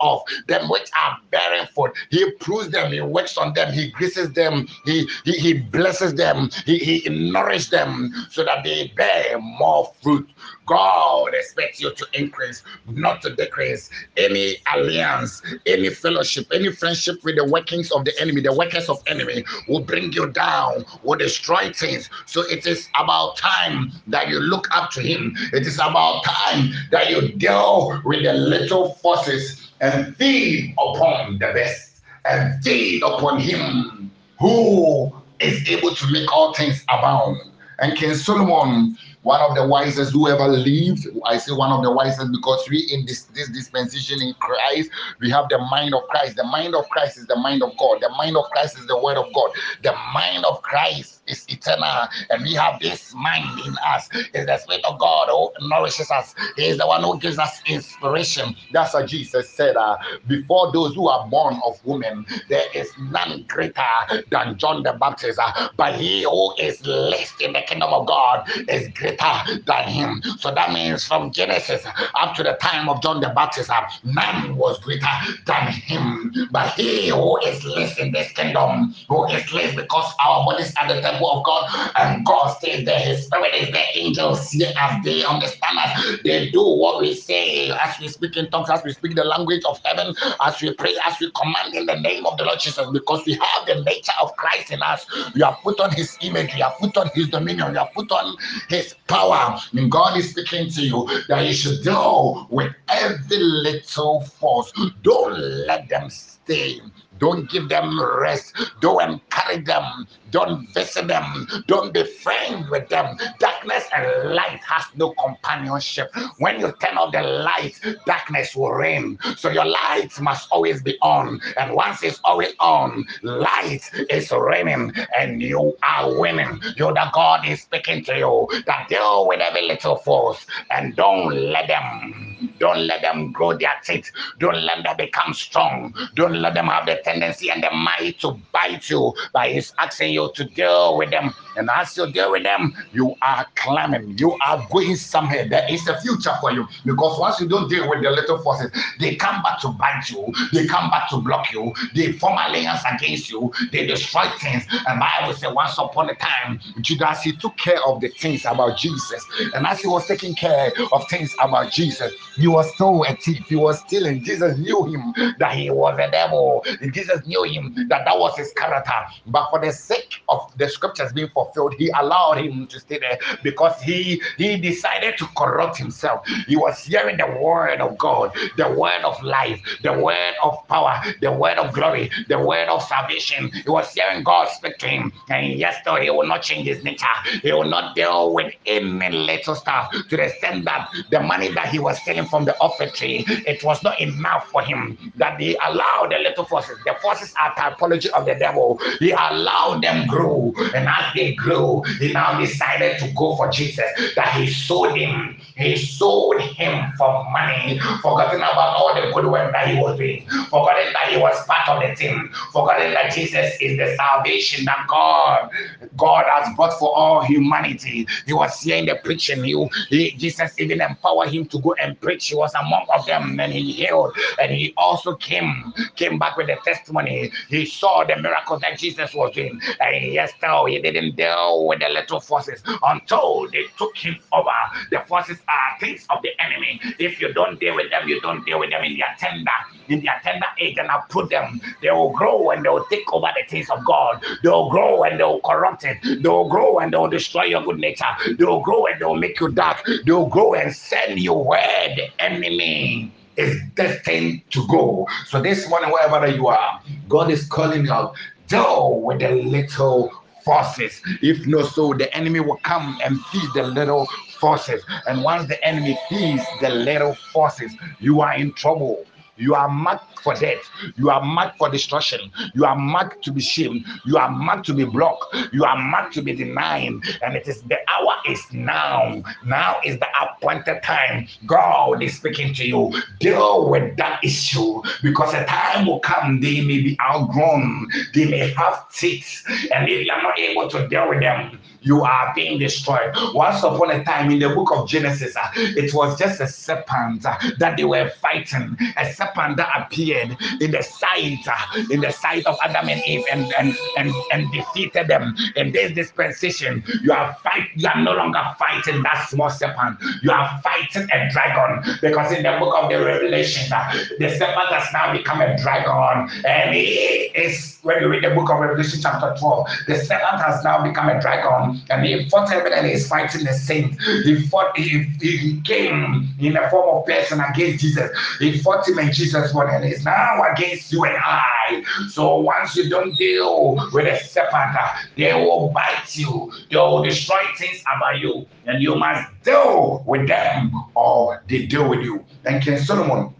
off. 0.00 0.22
Them 0.46 0.68
which 0.68 0.90
are 0.98 1.18
bearing 1.30 1.66
fruit, 1.74 1.92
he 2.10 2.30
proves 2.32 2.70
them, 2.70 2.92
he 2.92 3.00
works 3.00 3.36
on 3.36 3.52
them, 3.54 3.72
he 3.72 3.90
greases 3.90 4.32
them, 4.32 4.66
he 4.84 5.08
he, 5.24 5.32
he 5.32 5.54
blesses 5.54 6.14
them, 6.14 6.50
he, 6.64 6.78
he 6.78 7.08
nourishes 7.08 7.70
them 7.70 8.12
so 8.30 8.44
that 8.44 8.64
they 8.64 8.92
bear 8.96 9.38
more 9.40 9.92
fruit. 10.02 10.28
God 10.66 11.34
expects 11.34 11.80
you 11.80 11.92
to 11.94 12.06
increase, 12.12 12.62
not 12.86 13.22
to 13.22 13.34
decrease. 13.34 13.90
Any 14.16 14.56
alliance, 14.74 15.42
any 15.66 15.88
fellowship, 15.90 16.46
any 16.52 16.70
friendship 16.70 17.24
with 17.24 17.36
the 17.36 17.44
workings 17.44 17.90
of 17.90 18.04
the 18.04 18.12
enemy, 18.20 18.42
the 18.42 18.54
workers 18.54 18.88
of 18.88 19.02
enemy 19.06 19.44
will 19.66 19.80
bring 19.80 20.12
you 20.12 20.30
down, 20.30 20.84
will 21.02 21.18
destroy 21.18 21.72
things. 21.72 22.10
So 22.26 22.42
it 22.42 22.66
is 22.66 22.88
about 23.00 23.36
time 23.38 23.92
that 24.08 24.28
you 24.28 24.40
look 24.40 24.68
up 24.74 24.90
to 24.92 25.00
him. 25.00 25.34
It 25.52 25.66
is 25.66 25.76
about 25.76 26.24
time 26.24 26.70
that 26.90 27.10
you 27.10 27.32
deal 27.32 28.00
with 28.04 28.24
the 28.24 28.34
little 28.34 28.94
forces 28.94 29.67
and 29.80 30.16
feed 30.16 30.74
upon 30.78 31.34
the 31.38 31.52
best 31.54 32.00
and 32.24 32.62
feed 32.62 33.02
upon 33.02 33.40
him 33.40 34.10
who 34.38 35.12
is 35.40 35.68
able 35.68 35.94
to 35.94 36.12
make 36.12 36.30
all 36.32 36.54
things 36.54 36.82
abound. 36.88 37.38
And 37.78 37.96
King 37.96 38.14
Solomon 38.14 38.96
one 39.22 39.40
of 39.42 39.54
the 39.54 39.66
wisest 39.66 40.12
who 40.12 40.28
ever 40.28 40.48
lived. 40.48 41.06
I 41.26 41.38
say 41.38 41.52
one 41.52 41.70
of 41.70 41.82
the 41.82 41.92
wisest 41.92 42.32
because 42.32 42.66
we 42.70 42.78
in 42.90 43.04
this 43.04 43.24
this 43.34 43.50
dispensation 43.50 44.22
in 44.22 44.32
Christ, 44.34 44.90
we 45.20 45.30
have 45.30 45.48
the 45.50 45.58
mind 45.58 45.94
of 45.94 46.02
Christ. 46.08 46.36
The 46.36 46.44
mind 46.44 46.74
of 46.74 46.88
Christ 46.88 47.18
is 47.18 47.26
the 47.26 47.36
mind 47.36 47.62
of 47.62 47.76
God. 47.76 48.00
The 48.00 48.08
mind 48.10 48.36
of 48.36 48.44
Christ 48.50 48.78
is 48.78 48.86
the 48.86 48.98
word 48.98 49.16
of 49.16 49.32
God. 49.34 49.50
The 49.82 49.92
mind 50.14 50.44
of 50.44 50.62
Christ 50.62 51.22
is 51.26 51.44
eternal, 51.48 52.08
and 52.30 52.42
we 52.42 52.54
have 52.54 52.80
this 52.80 53.12
mind 53.14 53.60
in 53.66 53.76
us. 53.86 54.08
Is 54.32 54.46
the 54.46 54.56
spirit 54.56 54.84
of 54.84 54.98
God 54.98 55.28
who 55.28 55.68
nourishes 55.68 56.10
us. 56.10 56.34
He 56.56 56.66
is 56.68 56.78
the 56.78 56.86
one 56.86 57.02
who 57.02 57.18
gives 57.18 57.38
us 57.38 57.60
inspiration. 57.66 58.54
That's 58.72 58.94
what 58.94 59.08
Jesus 59.08 59.50
said. 59.50 59.76
Uh, 59.76 59.96
before 60.26 60.72
those 60.72 60.94
who 60.94 61.08
are 61.08 61.28
born 61.28 61.60
of 61.66 61.84
women, 61.84 62.24
there 62.48 62.64
is 62.74 62.90
none 62.98 63.44
greater 63.48 63.82
than 64.30 64.56
John 64.56 64.82
the 64.82 64.94
Baptist. 64.94 65.38
Uh, 65.38 65.68
but 65.76 65.96
he 65.96 66.22
who 66.22 66.54
is 66.56 66.80
least 66.86 67.42
in 67.42 67.52
the 67.52 67.62
kingdom 67.68 67.92
of 67.92 68.06
God 68.06 68.48
is 68.68 68.88
greater 68.94 69.32
than 69.66 69.88
him. 69.88 70.22
So 70.38 70.54
that 70.54 70.72
means 70.72 71.06
from 71.06 71.32
Genesis 71.32 71.84
up 72.14 72.34
to 72.36 72.42
the 72.42 72.54
time 72.60 72.88
of 72.88 73.02
John 73.02 73.20
the 73.20 73.30
Baptist, 73.30 73.70
man 74.04 74.56
was 74.56 74.78
greater 74.80 75.06
than 75.46 75.68
him. 75.72 76.32
But 76.50 76.72
he 76.74 77.08
who 77.10 77.38
is 77.40 77.64
least 77.64 77.98
in 77.98 78.12
this 78.12 78.32
kingdom, 78.32 78.94
who 79.08 79.26
is 79.28 79.52
least 79.52 79.76
because 79.76 80.12
our 80.24 80.44
bodies 80.44 80.72
are 80.80 80.92
the 80.94 81.00
temple 81.00 81.30
of 81.30 81.44
God, 81.44 81.92
and 81.96 82.24
God 82.24 82.48
stays 82.58 82.84
there, 82.84 82.98
his 83.00 83.24
spirit 83.26 83.54
is 83.54 83.70
there, 83.72 83.84
angels 83.94 84.48
see 84.48 84.64
they 85.04 85.24
understand 85.24 85.78
us, 85.78 86.18
they 86.24 86.50
do 86.50 86.62
what 86.62 87.00
we 87.00 87.14
say 87.14 87.70
as 87.70 87.98
we 88.00 88.08
speak 88.08 88.36
in 88.36 88.50
tongues, 88.50 88.70
as 88.70 88.82
we 88.84 88.92
speak 88.92 89.14
the 89.14 89.24
language 89.24 89.62
of 89.68 89.80
heaven, 89.84 90.14
as 90.42 90.60
we 90.60 90.72
pray, 90.74 90.94
as 91.04 91.18
we 91.20 91.30
command 91.32 91.74
in 91.74 91.86
the 91.86 91.96
name 92.00 92.26
of 92.26 92.36
the 92.38 92.44
Lord 92.44 92.58
Jesus, 92.60 92.86
because 92.92 93.24
we 93.26 93.34
have 93.34 93.66
the 93.66 93.82
nature 93.82 94.12
of 94.20 94.34
Christ 94.36 94.70
in 94.70 94.82
us. 94.82 95.06
We 95.34 95.42
have 95.42 95.56
put 95.62 95.80
on 95.80 95.90
his 95.92 96.16
image, 96.20 96.54
we 96.54 96.60
have 96.60 96.74
put 96.78 96.96
on 96.96 97.08
his 97.14 97.28
dominion, 97.28 97.57
we 97.66 97.76
have 97.76 97.92
put 97.94 98.10
on 98.12 98.36
his 98.68 98.94
power. 99.06 99.58
And 99.72 99.90
God 99.90 100.16
is 100.16 100.30
speaking 100.30 100.70
to 100.70 100.82
you 100.82 101.08
that 101.28 101.46
you 101.46 101.52
should 101.52 101.82
deal 101.82 102.46
with 102.50 102.72
every 102.88 103.38
little 103.38 104.22
force. 104.22 104.72
Don't 105.02 105.38
let 105.38 105.88
them 105.88 106.10
stay. 106.10 106.80
Don't 107.18 107.50
give 107.50 107.68
them 107.68 108.00
rest. 108.20 108.54
Don't 108.80 109.02
encourage 109.02 109.66
them. 109.66 110.06
Don't 110.30 110.72
visit 110.72 111.08
them. 111.08 111.46
Don't 111.66 111.92
be 111.92 112.04
friends 112.04 112.70
with 112.70 112.88
them. 112.88 113.16
Darkness 113.58 113.88
and 113.92 114.34
light 114.34 114.60
has 114.68 114.84
no 114.94 115.14
companionship. 115.14 116.14
When 116.38 116.60
you 116.60 116.72
turn 116.80 116.96
off 116.96 117.12
the 117.12 117.22
light, 117.22 117.74
darkness 118.06 118.54
will 118.54 118.70
reign. 118.70 119.18
So 119.36 119.50
your 119.50 119.64
light 119.64 120.10
must 120.20 120.48
always 120.52 120.80
be 120.80 120.96
on. 121.02 121.40
And 121.56 121.74
once 121.74 122.04
it's 122.04 122.20
always 122.22 122.54
on, 122.60 123.04
light 123.22 123.90
is 124.10 124.30
reigning 124.30 124.92
and 125.18 125.42
you 125.42 125.76
are 125.82 126.16
winning. 126.20 126.60
You 126.76 126.86
the 126.94 127.10
God 127.12 127.46
is 127.48 127.62
speaking 127.62 128.04
to 128.04 128.16
you 128.16 128.48
that 128.66 128.88
deal 128.88 129.26
with 129.26 129.40
every 129.40 129.66
little 129.66 129.96
force 129.96 130.46
and 130.70 130.94
don't 130.94 131.34
let 131.34 131.66
them, 131.66 132.54
don't 132.60 132.86
let 132.86 133.02
them 133.02 133.32
grow 133.32 133.56
their 133.56 133.74
teeth. 133.84 134.10
Don't 134.38 134.62
let 134.62 134.84
them 134.84 134.96
become 134.96 135.34
strong. 135.34 135.94
Don't 136.14 136.40
let 136.40 136.54
them 136.54 136.66
have 136.66 136.86
the 136.86 137.00
tendency 137.04 137.50
and 137.50 137.62
the 137.62 137.70
might 137.72 138.18
to 138.20 138.32
bite 138.52 138.88
you 138.88 139.14
But 139.32 139.50
he's 139.50 139.72
asking 139.78 140.12
you 140.12 140.30
to 140.34 140.44
deal 140.44 140.96
with 140.96 141.10
them. 141.10 141.34
And 141.56 141.68
as 141.70 141.96
you 141.96 142.10
deal 142.12 142.30
with 142.32 142.44
them, 142.44 142.74
you 142.92 143.16
are 143.22 143.46
climbing, 143.58 144.16
you 144.18 144.36
are 144.46 144.66
going 144.70 144.96
somewhere. 144.96 145.48
There 145.48 145.66
is 145.70 145.86
a 145.88 146.00
future 146.00 146.32
for 146.40 146.52
you 146.52 146.66
because 146.84 147.18
once 147.18 147.40
you 147.40 147.48
don't 147.48 147.68
deal 147.68 147.88
with 147.88 148.02
the 148.02 148.10
little 148.10 148.38
forces, 148.38 148.70
they 149.00 149.16
come 149.16 149.42
back 149.42 149.60
to 149.60 149.68
bite 149.68 150.08
you, 150.10 150.32
they 150.52 150.66
come 150.66 150.90
back 150.90 151.08
to 151.10 151.18
block 151.18 151.52
you, 151.52 151.72
they 151.94 152.12
form 152.12 152.34
alliance 152.34 152.82
against 152.90 153.30
you, 153.30 153.52
they 153.72 153.86
destroy 153.86 154.28
things. 154.40 154.64
And 154.86 155.00
Bible 155.00 155.34
says, 155.34 155.52
once 155.52 155.76
upon 155.78 156.10
a 156.10 156.14
time, 156.14 156.60
Judas 156.80 157.22
he 157.22 157.32
took 157.36 157.56
care 157.56 157.82
of 157.86 158.00
the 158.00 158.08
things 158.08 158.44
about 158.44 158.78
Jesus, 158.78 159.24
and 159.54 159.66
as 159.66 159.80
he 159.80 159.88
was 159.88 160.06
taking 160.06 160.34
care 160.34 160.72
of 160.92 161.08
things 161.08 161.34
about 161.40 161.72
Jesus, 161.72 162.12
he 162.36 162.46
was 162.46 162.72
still 162.74 163.04
a 163.04 163.16
thief, 163.16 163.46
he 163.48 163.56
was 163.56 163.80
stealing. 163.80 164.22
Jesus 164.22 164.56
knew 164.58 164.84
him 164.84 165.14
that 165.38 165.54
he 165.54 165.70
was 165.70 165.98
a 165.98 166.10
devil. 166.10 166.64
Jesus 166.92 167.26
knew 167.26 167.42
him 167.44 167.74
that 167.88 168.04
that 168.04 168.18
was 168.18 168.36
his 168.36 168.52
character. 168.52 168.92
But 169.26 169.50
for 169.50 169.60
the 169.60 169.72
sake 169.72 170.22
of 170.28 170.52
the 170.56 170.68
scriptures 170.68 171.12
being 171.12 171.28
fulfilled, 171.28 171.74
he 171.78 171.90
allowed 171.90 172.38
him 172.38 172.66
to 172.66 172.80
stay 172.80 172.98
there 172.98 173.18
because 173.50 173.80
he 173.82 174.20
he 174.36 174.56
decided 174.56 175.16
to 175.18 175.26
corrupt 175.36 175.76
himself. 175.76 176.26
He 176.46 176.56
was 176.56 176.78
hearing 176.84 177.16
the 177.16 177.26
word 177.40 177.80
of 177.80 177.96
God, 177.98 178.36
the 178.56 178.68
word 178.70 179.02
of 179.04 179.22
life, 179.22 179.60
the 179.82 179.92
word 179.92 180.34
of 180.42 180.54
power, 180.68 181.00
the 181.20 181.32
word 181.32 181.58
of 181.58 181.72
glory, 181.72 182.10
the 182.28 182.38
word 182.38 182.68
of 182.68 182.82
salvation. 182.82 183.50
He 183.64 183.70
was 183.70 183.92
hearing 183.92 184.22
God 184.22 184.48
speak 184.48 184.78
to 184.78 184.88
him, 184.88 185.12
and 185.30 185.52
yes, 185.52 185.76
though 185.84 185.96
he 185.96 186.10
will 186.10 186.26
not 186.26 186.42
change 186.42 186.66
his 186.68 186.82
nature, 186.84 187.06
he 187.42 187.52
will 187.52 187.64
not 187.64 187.94
deal 187.94 188.32
with 188.34 188.52
any 188.66 189.10
little 189.16 189.54
stuff 189.54 189.90
to 190.08 190.16
the 190.16 190.24
extent 190.24 190.64
that 190.64 190.88
the 191.10 191.20
money 191.20 191.52
that 191.54 191.68
he 191.68 191.78
was 191.78 191.98
stealing 192.00 192.26
from 192.26 192.44
the 192.44 192.54
offertory, 192.60 193.24
it 193.46 193.62
was 193.64 193.82
not 193.82 194.00
enough 194.00 194.48
for 194.50 194.62
him 194.62 194.98
that 195.16 195.40
he 195.40 195.56
allowed 195.66 196.08
the 196.10 196.18
little 196.18 196.44
forces. 196.44 196.78
The 196.84 196.94
forces 197.02 197.32
are 197.40 197.54
typology 197.54 198.08
of 198.10 198.26
the 198.26 198.34
devil. 198.34 198.80
He 198.98 199.10
allowed 199.12 199.82
them 199.82 200.06
grow, 200.06 200.52
and 200.74 200.88
as 200.88 201.14
they 201.14 201.34
grew, 201.34 201.82
he 201.98 202.12
now 202.12 202.38
decided 202.40 202.98
to 203.00 203.12
go 203.16 203.27
for 203.36 203.50
Jesus. 203.50 203.86
That 204.14 204.34
he 204.34 204.50
sold 204.50 204.96
him. 204.96 205.36
He 205.56 205.76
sold 205.76 206.40
him 206.40 206.92
for 206.96 207.24
money, 207.30 207.80
forgetting 208.00 208.38
about 208.38 208.76
all 208.76 208.94
the 208.94 209.10
good 209.12 209.26
work 209.26 209.52
that 209.52 209.68
he 209.68 209.80
was 209.80 209.98
doing, 209.98 210.24
forgetting 210.50 210.92
that 210.92 211.08
he 211.10 211.16
was 211.16 211.34
part 211.46 211.68
of 211.68 211.82
the 211.82 211.94
team, 211.96 212.30
forgetting 212.52 212.92
that 212.94 213.12
Jesus 213.12 213.56
is 213.60 213.76
the 213.76 213.94
salvation 213.96 214.64
that 214.66 214.86
God 214.88 215.50
God 215.96 216.24
has 216.28 216.54
brought 216.56 216.78
for 216.78 216.94
all 216.94 217.22
humanity. 217.22 218.06
He 218.26 218.32
was 218.32 218.60
hearing 218.60 218.86
the 218.86 219.00
preaching. 219.02 219.42
He, 219.42 219.66
he 219.88 220.10
Jesus 220.12 220.54
even 220.58 220.80
empowered 220.80 221.30
him 221.30 221.46
to 221.46 221.58
go 221.60 221.74
and 221.74 222.00
preach 222.00 222.28
He 222.28 222.34
was 222.36 222.52
among 222.54 222.86
of 222.94 223.06
them, 223.06 223.38
and 223.40 223.52
he 223.52 223.72
healed, 223.72 224.16
and 224.40 224.52
he 224.52 224.72
also 224.76 225.16
came 225.16 225.72
came 225.96 226.18
back 226.18 226.36
with 226.36 226.48
a 226.48 226.56
testimony. 226.64 227.32
He 227.48 227.66
saw 227.66 228.04
the 228.04 228.16
miracles 228.16 228.60
that 228.60 228.78
Jesus 228.78 229.12
was 229.14 229.34
doing, 229.34 229.60
and 229.80 230.12
yes, 230.12 230.32
still 230.36 230.66
he 230.66 230.80
didn't 230.80 231.16
deal 231.16 231.66
with 231.66 231.80
the 231.80 231.88
little 231.88 232.20
forces 232.20 232.62
until 232.82 233.17
they 233.52 233.64
took 233.78 233.96
him 233.96 234.16
over. 234.32 234.50
The 234.90 235.00
forces 235.08 235.38
are 235.48 235.78
things 235.80 236.06
of 236.10 236.22
the 236.22 236.30
enemy. 236.42 236.80
If 236.98 237.20
you 237.20 237.32
don't 237.32 237.58
deal 237.60 237.74
with 237.74 237.90
them, 237.90 238.08
you 238.08 238.20
don't 238.20 238.44
deal 238.44 238.58
with 238.60 238.70
them 238.70 238.84
in 238.84 238.96
their 238.98 239.14
tender, 239.18 239.50
in 239.88 240.02
their 240.02 240.20
tender 240.22 240.46
age, 240.58 240.76
and 240.78 240.90
I 240.90 241.00
put 241.08 241.30
them, 241.30 241.60
they 241.82 241.90
will 241.90 242.12
grow 242.12 242.50
and 242.50 242.64
they 242.64 242.68
will 242.68 242.84
take 242.90 243.12
over 243.12 243.28
the 243.36 243.48
things 243.48 243.68
of 243.70 243.84
God. 243.84 244.22
They 244.42 244.50
will 244.50 244.70
grow 244.70 245.02
and 245.04 245.18
they 245.18 245.24
will 245.24 245.40
corrupt 245.40 245.84
it. 245.84 245.98
They 246.02 246.28
will 246.28 246.48
grow 246.48 246.78
and 246.78 246.92
they 246.92 246.96
will 246.96 247.08
destroy 247.10 247.44
your 247.44 247.62
good 247.64 247.78
nature. 247.78 248.04
They 248.38 248.44
will 248.44 248.62
grow 248.62 248.86
and 248.86 249.00
they 249.00 249.04
will 249.06 249.16
make 249.16 249.40
you 249.40 249.50
dark. 249.52 249.78
They 250.06 250.12
will 250.12 250.28
grow 250.28 250.54
and 250.54 250.74
send 250.74 251.18
you 251.20 251.34
where 251.34 251.94
the 251.96 252.08
enemy 252.20 253.14
is 253.36 253.60
destined 253.74 254.42
to 254.50 254.66
go. 254.68 255.06
So 255.26 255.40
this 255.40 255.68
morning, 255.68 255.90
wherever 255.90 256.26
you 256.28 256.48
are, 256.48 256.80
God 257.08 257.30
is 257.30 257.46
calling 257.48 257.88
out. 257.88 258.16
Deal 258.48 259.00
with 259.02 259.20
the 259.20 259.30
little 259.30 260.10
forces. 260.48 261.02
If 261.20 261.46
not 261.46 261.66
so, 261.74 261.92
the 261.92 262.08
enemy 262.16 262.40
will 262.40 262.60
come 262.64 262.98
and 263.04 263.20
feed 263.26 263.50
the 263.54 263.64
little 263.64 264.08
forces. 264.40 264.82
And 265.06 265.22
once 265.22 265.46
the 265.46 265.62
enemy 265.62 265.98
feeds 266.08 266.42
the 266.62 266.70
little 266.70 267.14
forces, 267.34 267.76
you 268.00 268.22
are 268.22 268.34
in 268.34 268.54
trouble. 268.54 269.04
You 269.38 269.54
are 269.54 269.68
marked 269.68 270.20
for 270.20 270.34
death. 270.34 270.68
You 270.96 271.10
are 271.10 271.22
marked 271.24 271.58
for 271.58 271.70
destruction. 271.70 272.30
You 272.54 272.64
are 272.64 272.76
marked 272.76 273.24
to 273.24 273.32
be 273.32 273.40
shamed. 273.40 273.86
You 274.04 274.18
are 274.18 274.30
marked 274.30 274.66
to 274.66 274.74
be 274.74 274.84
blocked. 274.84 275.24
You 275.52 275.64
are 275.64 275.78
marked 275.78 276.14
to 276.14 276.22
be 276.22 276.34
denied. 276.34 276.94
And 277.22 277.36
it 277.36 277.46
is 277.46 277.62
the 277.62 277.78
hour 277.88 278.14
is 278.28 278.44
now. 278.52 279.22
Now 279.44 279.76
is 279.84 279.98
the 279.98 280.08
appointed 280.20 280.82
time. 280.82 281.28
God 281.46 282.02
is 282.02 282.16
speaking 282.16 282.52
to 282.54 282.66
you. 282.66 282.92
Deal 283.20 283.70
with 283.70 283.96
that 283.96 284.22
issue 284.24 284.82
because 285.02 285.32
a 285.34 285.44
time 285.44 285.86
will 285.86 286.00
come. 286.00 286.40
They 286.40 286.60
may 286.60 286.80
be 286.82 286.98
outgrown. 287.00 287.88
They 288.14 288.26
may 288.26 288.50
have 288.54 288.90
teeth. 288.92 289.44
And 289.72 289.88
if 289.88 290.04
you 290.06 290.12
are 290.12 290.22
not 290.22 290.38
able 290.38 290.68
to 290.68 290.88
deal 290.88 291.08
with 291.08 291.20
them, 291.20 291.58
you 291.82 292.02
are 292.02 292.32
being 292.34 292.58
destroyed. 292.58 293.14
Once 293.34 293.62
upon 293.62 293.90
a 293.90 294.04
time 294.04 294.30
in 294.30 294.38
the 294.38 294.48
book 294.48 294.70
of 294.72 294.88
Genesis, 294.88 295.36
uh, 295.36 295.50
it 295.54 295.92
was 295.94 296.18
just 296.18 296.40
a 296.40 296.46
serpent 296.46 297.24
uh, 297.24 297.36
that 297.58 297.76
they 297.76 297.84
were 297.84 298.10
fighting, 298.20 298.76
a 298.96 299.12
serpent 299.12 299.56
that 299.56 299.70
appeared 299.76 300.36
in 300.60 300.70
the 300.70 300.82
sight, 300.82 301.38
uh, 301.46 301.82
in 301.90 302.00
the 302.00 302.10
sight 302.10 302.44
of 302.46 302.56
Adam 302.64 302.88
and 302.88 303.02
Eve, 303.06 303.24
and 303.30 303.52
and 303.58 303.76
and, 303.96 304.12
and 304.32 304.50
defeated 304.52 305.08
them. 305.08 305.34
In 305.56 305.72
this 305.72 305.92
dispensation, 305.92 306.82
you 307.02 307.12
are 307.12 307.36
fight, 307.42 307.68
you 307.74 307.88
are 307.88 308.00
no 308.02 308.12
longer 308.12 308.42
fighting 308.58 309.02
that 309.02 309.28
small 309.28 309.50
serpent. 309.50 309.98
You 310.22 310.30
are 310.30 310.60
fighting 310.62 311.08
a 311.12 311.30
dragon 311.30 311.96
because 312.00 312.32
in 312.32 312.42
the 312.42 312.56
book 312.58 312.74
of 312.76 312.90
the 312.90 313.02
Revelation, 313.02 313.72
uh, 313.72 313.92
the 314.18 314.28
serpent 314.30 314.68
has 314.70 314.92
now 314.92 315.12
become 315.12 315.40
a 315.40 315.56
dragon, 315.58 316.28
and 316.44 316.74
it 316.74 317.34
is, 317.34 317.78
when 317.82 318.00
you 318.00 318.08
read 318.08 318.24
the 318.24 318.30
book 318.30 318.50
of 318.50 318.60
Revelation 318.60 319.00
chapter 319.02 319.34
12, 319.38 319.68
the 319.86 319.96
serpent 319.96 320.42
has 320.42 320.62
now 320.64 320.82
become 320.82 321.08
a 321.08 321.20
dragon 321.20 321.67
and 321.90 322.04
he 322.04 322.28
fought 322.28 322.52
and 322.52 322.86
he's 322.86 323.08
fighting 323.08 323.44
the 323.44 323.52
saint. 323.52 324.00
He 324.24 324.46
fought, 324.46 324.76
he, 324.76 325.04
he 325.20 325.60
came 325.62 326.28
in 326.38 326.54
the 326.54 326.68
form 326.70 326.98
of 326.98 327.06
person 327.06 327.40
against 327.40 327.80
Jesus. 327.82 328.10
He 328.38 328.58
fought 328.58 328.86
him 328.88 328.98
and 328.98 329.12
Jesus 329.12 329.52
won 329.54 329.68
and 329.70 329.84
he's 329.84 330.04
now 330.04 330.42
against 330.52 330.92
you 330.92 331.04
and 331.04 331.16
I. 331.16 331.82
So 332.08 332.38
once 332.38 332.76
you 332.76 332.88
don't 332.88 333.16
deal 333.16 333.76
with 333.92 334.04
the 334.04 334.16
serpent, 334.16 334.76
they 335.16 335.32
will 335.34 335.70
bite 335.70 336.16
you, 336.16 336.52
they 336.70 336.76
will 336.76 337.02
destroy 337.02 337.40
things 337.56 337.82
about 337.82 338.18
you, 338.20 338.46
and 338.66 338.82
you 338.82 338.94
must 338.94 339.28
deal 339.42 340.02
with 340.06 340.28
them 340.28 340.72
or 340.94 341.42
they 341.48 341.66
deal 341.66 341.88
with 341.88 342.00
you. 342.00 342.24
And 342.44 342.62
King 342.62 342.78
Solomon, 342.78 343.34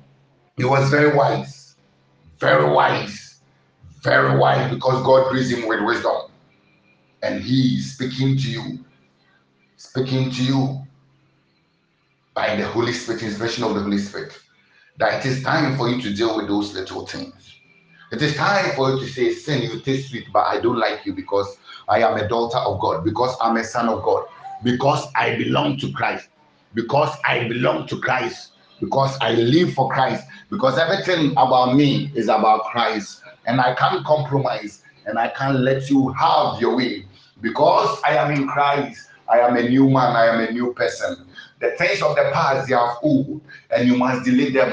he 0.56 0.64
was 0.64 0.90
very 0.90 1.16
wise, 1.16 1.76
very 2.38 2.70
wise, 2.70 3.40
very 4.02 4.36
wise 4.38 4.72
because 4.72 5.04
God 5.04 5.32
raised 5.32 5.52
him 5.52 5.68
with 5.68 5.82
wisdom 5.82 6.27
and 7.22 7.42
he 7.42 7.76
is 7.76 7.94
speaking 7.94 8.36
to 8.36 8.50
you, 8.50 8.84
speaking 9.76 10.30
to 10.30 10.44
you 10.44 10.86
by 12.34 12.56
the 12.56 12.66
Holy 12.66 12.92
Spirit, 12.92 13.22
inspiration 13.22 13.64
of 13.64 13.74
the 13.74 13.80
Holy 13.80 13.98
Spirit, 13.98 14.38
that 14.98 15.24
it 15.24 15.28
is 15.28 15.42
time 15.42 15.76
for 15.76 15.88
you 15.88 16.00
to 16.02 16.14
deal 16.14 16.36
with 16.36 16.48
those 16.48 16.74
little 16.74 17.06
things. 17.06 17.34
It 18.12 18.22
is 18.22 18.36
time 18.36 18.74
for 18.74 18.90
you 18.90 19.00
to 19.00 19.06
say, 19.06 19.32
Sin, 19.32 19.62
you 19.62 19.80
taste 19.80 20.10
sweet, 20.10 20.28
but 20.32 20.46
I 20.46 20.60
don't 20.60 20.78
like 20.78 21.04
you 21.04 21.12
because 21.12 21.58
I 21.88 22.00
am 22.00 22.16
a 22.16 22.28
daughter 22.28 22.58
of 22.58 22.80
God, 22.80 23.04
because 23.04 23.36
I'm 23.40 23.56
a 23.56 23.64
son 23.64 23.88
of 23.88 24.02
God, 24.02 24.24
because 24.62 25.06
I 25.14 25.36
belong 25.36 25.78
to 25.78 25.92
Christ, 25.92 26.28
because 26.74 27.14
I 27.24 27.48
belong 27.48 27.86
to 27.88 28.00
Christ, 28.00 28.52
because 28.80 29.16
I 29.20 29.32
live 29.32 29.74
for 29.74 29.90
Christ, 29.90 30.24
because 30.50 30.78
everything 30.78 31.32
about 31.32 31.74
me 31.74 32.10
is 32.14 32.28
about 32.28 32.64
Christ, 32.64 33.22
and 33.46 33.60
I 33.60 33.74
can't 33.74 34.04
compromise 34.06 34.82
and 35.08 35.18
I 35.18 35.28
can't 35.28 35.60
let 35.60 35.88
you 35.90 36.10
have 36.10 36.60
your 36.60 36.76
way 36.76 37.06
because 37.40 38.00
I 38.04 38.16
am 38.16 38.30
in 38.32 38.46
Christ. 38.48 39.08
I 39.30 39.40
am 39.40 39.56
a 39.56 39.68
new 39.68 39.88
man. 39.88 40.16
I 40.16 40.26
am 40.26 40.40
a 40.40 40.50
new 40.50 40.72
person. 40.72 41.26
The 41.60 41.72
things 41.72 42.02
of 42.02 42.16
the 42.16 42.30
past 42.32 42.68
they 42.68 42.74
are 42.74 42.98
old, 43.02 43.40
and 43.70 43.86
you 43.86 43.96
must 43.96 44.24
delete 44.24 44.54
them. 44.54 44.72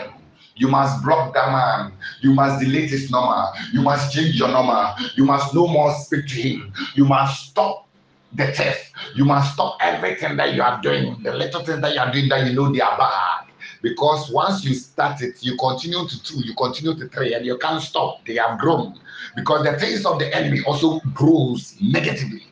You 0.55 0.69
must 0.69 1.03
block 1.03 1.33
that 1.33 1.51
man. 1.51 1.91
You 2.21 2.33
must 2.33 2.63
delete 2.63 2.89
his 2.89 3.11
number. 3.11 3.45
You 3.73 3.81
must 3.81 4.13
change 4.13 4.35
your 4.35 4.47
number. 4.47 4.95
You 5.15 5.25
must 5.25 5.53
no 5.53 5.67
more 5.67 5.93
speak 5.95 6.27
to 6.27 6.35
him. 6.35 6.73
You 6.93 7.05
must 7.05 7.49
stop 7.49 7.87
the 8.33 8.51
test. 8.51 8.91
You 9.15 9.25
must 9.25 9.53
stop 9.53 9.77
everything 9.81 10.37
that 10.37 10.53
you 10.53 10.61
are 10.61 10.81
doing, 10.81 11.21
the 11.23 11.33
little 11.33 11.63
things 11.63 11.81
that 11.81 11.93
you 11.93 11.99
are 11.99 12.11
doing 12.11 12.29
that 12.29 12.47
you 12.47 12.53
know 12.53 12.71
they 12.71 12.81
are 12.81 12.97
bad. 12.97 13.47
Because 13.81 14.31
once 14.31 14.63
you 14.63 14.73
start 14.73 15.21
it, 15.21 15.43
you 15.43 15.57
continue 15.57 16.07
to 16.07 16.23
two, 16.23 16.39
you 16.39 16.53
continue 16.55 16.95
to 16.95 17.07
three, 17.09 17.33
and 17.33 17.45
you 17.45 17.57
can't 17.57 17.81
stop. 17.81 18.25
They 18.25 18.35
have 18.35 18.59
grown. 18.59 18.99
Because 19.35 19.65
the 19.65 19.77
things 19.77 20.05
of 20.05 20.19
the 20.19 20.33
enemy 20.35 20.61
also 20.65 20.99
grows 21.13 21.75
negatively. 21.81 22.43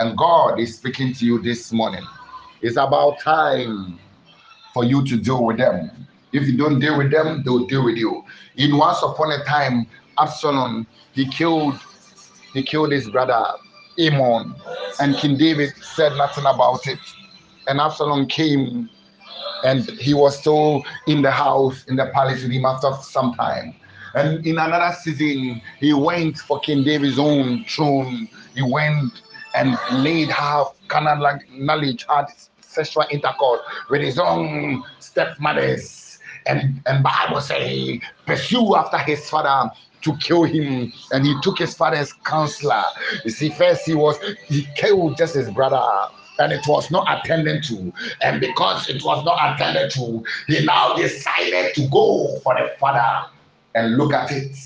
And 0.00 0.16
God 0.16 0.58
is 0.58 0.78
speaking 0.78 1.12
to 1.12 1.26
you 1.26 1.42
this 1.42 1.72
morning. 1.72 2.02
It's 2.62 2.78
about 2.78 3.20
time 3.20 3.98
for 4.72 4.82
you 4.82 5.04
to 5.04 5.18
deal 5.18 5.44
with 5.44 5.58
them. 5.58 5.90
If 6.32 6.48
you 6.48 6.56
don't 6.56 6.78
deal 6.78 6.96
with 6.96 7.10
them, 7.10 7.42
they'll 7.44 7.66
deal 7.66 7.84
with 7.84 7.98
you. 7.98 8.24
In 8.56 8.78
once 8.78 9.02
upon 9.02 9.30
a 9.30 9.44
time, 9.44 9.86
Absalom 10.18 10.86
he 11.12 11.28
killed 11.28 11.78
he 12.54 12.62
killed 12.62 12.92
his 12.92 13.10
brother 13.10 13.44
Amnon, 13.98 14.54
and 15.00 15.16
King 15.16 15.36
David 15.36 15.74
said 15.76 16.16
nothing 16.16 16.46
about 16.46 16.86
it. 16.86 16.98
And 17.68 17.78
Absalom 17.78 18.26
came 18.26 18.88
and 19.64 19.82
he 19.90 20.14
was 20.14 20.38
still 20.38 20.82
in 21.08 21.20
the 21.20 21.30
house 21.30 21.84
in 21.88 21.96
the 21.96 22.06
palace 22.14 22.42
with 22.42 22.52
him 22.52 22.64
after 22.64 22.90
some 23.02 23.34
time. 23.34 23.74
And 24.14 24.46
in 24.46 24.56
another 24.58 24.96
season, 24.96 25.60
he 25.78 25.92
went 25.92 26.38
for 26.38 26.58
King 26.60 26.84
David's 26.84 27.18
own 27.18 27.64
throne. 27.64 28.30
He 28.54 28.62
went 28.62 29.22
and 29.54 29.78
laid 29.92 30.30
half 30.30 30.74
carnal 30.88 31.38
knowledge, 31.52 32.06
had 32.08 32.26
sexual 32.60 33.04
intercourse 33.10 33.60
with 33.88 34.00
his 34.02 34.18
own 34.18 34.82
stepmothers. 34.98 36.18
And 36.46 36.80
and 36.86 37.02
Bible 37.02 37.40
say 37.40 38.00
pursue 38.26 38.74
after 38.76 38.98
his 38.98 39.28
father 39.28 39.70
to 40.02 40.16
kill 40.16 40.44
him, 40.44 40.92
and 41.12 41.26
he 41.26 41.34
took 41.42 41.58
his 41.58 41.74
father's 41.74 42.12
counselor. 42.12 42.82
You 43.24 43.30
see, 43.30 43.50
first 43.50 43.84
he 43.84 43.94
was 43.94 44.16
he 44.46 44.66
killed 44.76 45.18
just 45.18 45.34
his 45.34 45.50
brother 45.50 45.82
and 46.40 46.52
it 46.52 46.66
was 46.66 46.90
not 46.90 47.06
attended 47.08 47.62
to. 47.64 47.92
And 48.22 48.40
because 48.40 48.88
it 48.88 49.04
was 49.04 49.24
not 49.24 49.54
attended 49.54 49.90
to, 49.92 50.24
he 50.46 50.64
now 50.64 50.94
decided 50.94 51.74
to 51.74 51.88
go 51.88 52.38
for 52.42 52.54
the 52.54 52.72
father 52.78 53.28
and 53.74 53.96
look 53.96 54.12
at 54.12 54.32
it. 54.32 54.56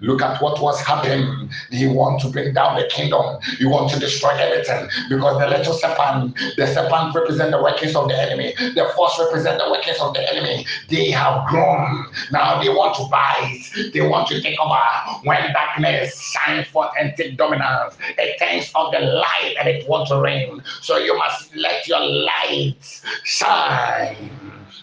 Look 0.00 0.22
at 0.22 0.40
what 0.42 0.60
was 0.60 0.80
happening. 0.80 1.50
He 1.70 1.86
want 1.86 2.20
to 2.22 2.28
bring 2.28 2.52
down 2.54 2.76
the 2.76 2.86
kingdom. 2.88 3.38
He 3.58 3.66
want 3.66 3.90
to 3.92 3.98
destroy 3.98 4.30
everything 4.30 4.88
because 5.08 5.38
the 5.38 5.48
little 5.48 5.74
serpent, 5.74 6.36
the 6.56 6.66
serpent 6.66 7.14
represent 7.14 7.50
the 7.50 7.62
workings 7.62 7.94
of 7.96 8.08
the 8.08 8.20
enemy. 8.20 8.54
The 8.58 8.90
force 8.96 9.18
represent 9.18 9.60
the 9.60 9.70
workings 9.70 9.98
of 10.00 10.14
the 10.14 10.28
enemy. 10.32 10.66
They 10.88 11.10
have 11.10 11.46
grown. 11.48 12.06
Now 12.30 12.62
they 12.62 12.68
want 12.68 12.96
to 12.96 13.04
bite. 13.10 13.90
They 13.92 14.00
want 14.00 14.28
to 14.28 14.40
take 14.40 14.58
over. 14.60 14.78
When 15.24 15.52
darkness 15.52 16.20
shine 16.20 16.64
forth 16.64 16.90
and 16.98 17.14
take 17.16 17.36
dominance, 17.36 17.96
it 18.18 18.38
turns 18.38 18.70
on 18.74 18.92
the 18.92 19.00
light 19.00 19.54
and 19.58 19.68
it 19.68 19.88
wants 19.88 20.10
to 20.10 20.20
reign. 20.20 20.62
So 20.82 20.98
you 20.98 21.16
must 21.16 21.54
let 21.56 21.86
your 21.86 22.00
light 22.00 23.02
shine 23.24 24.37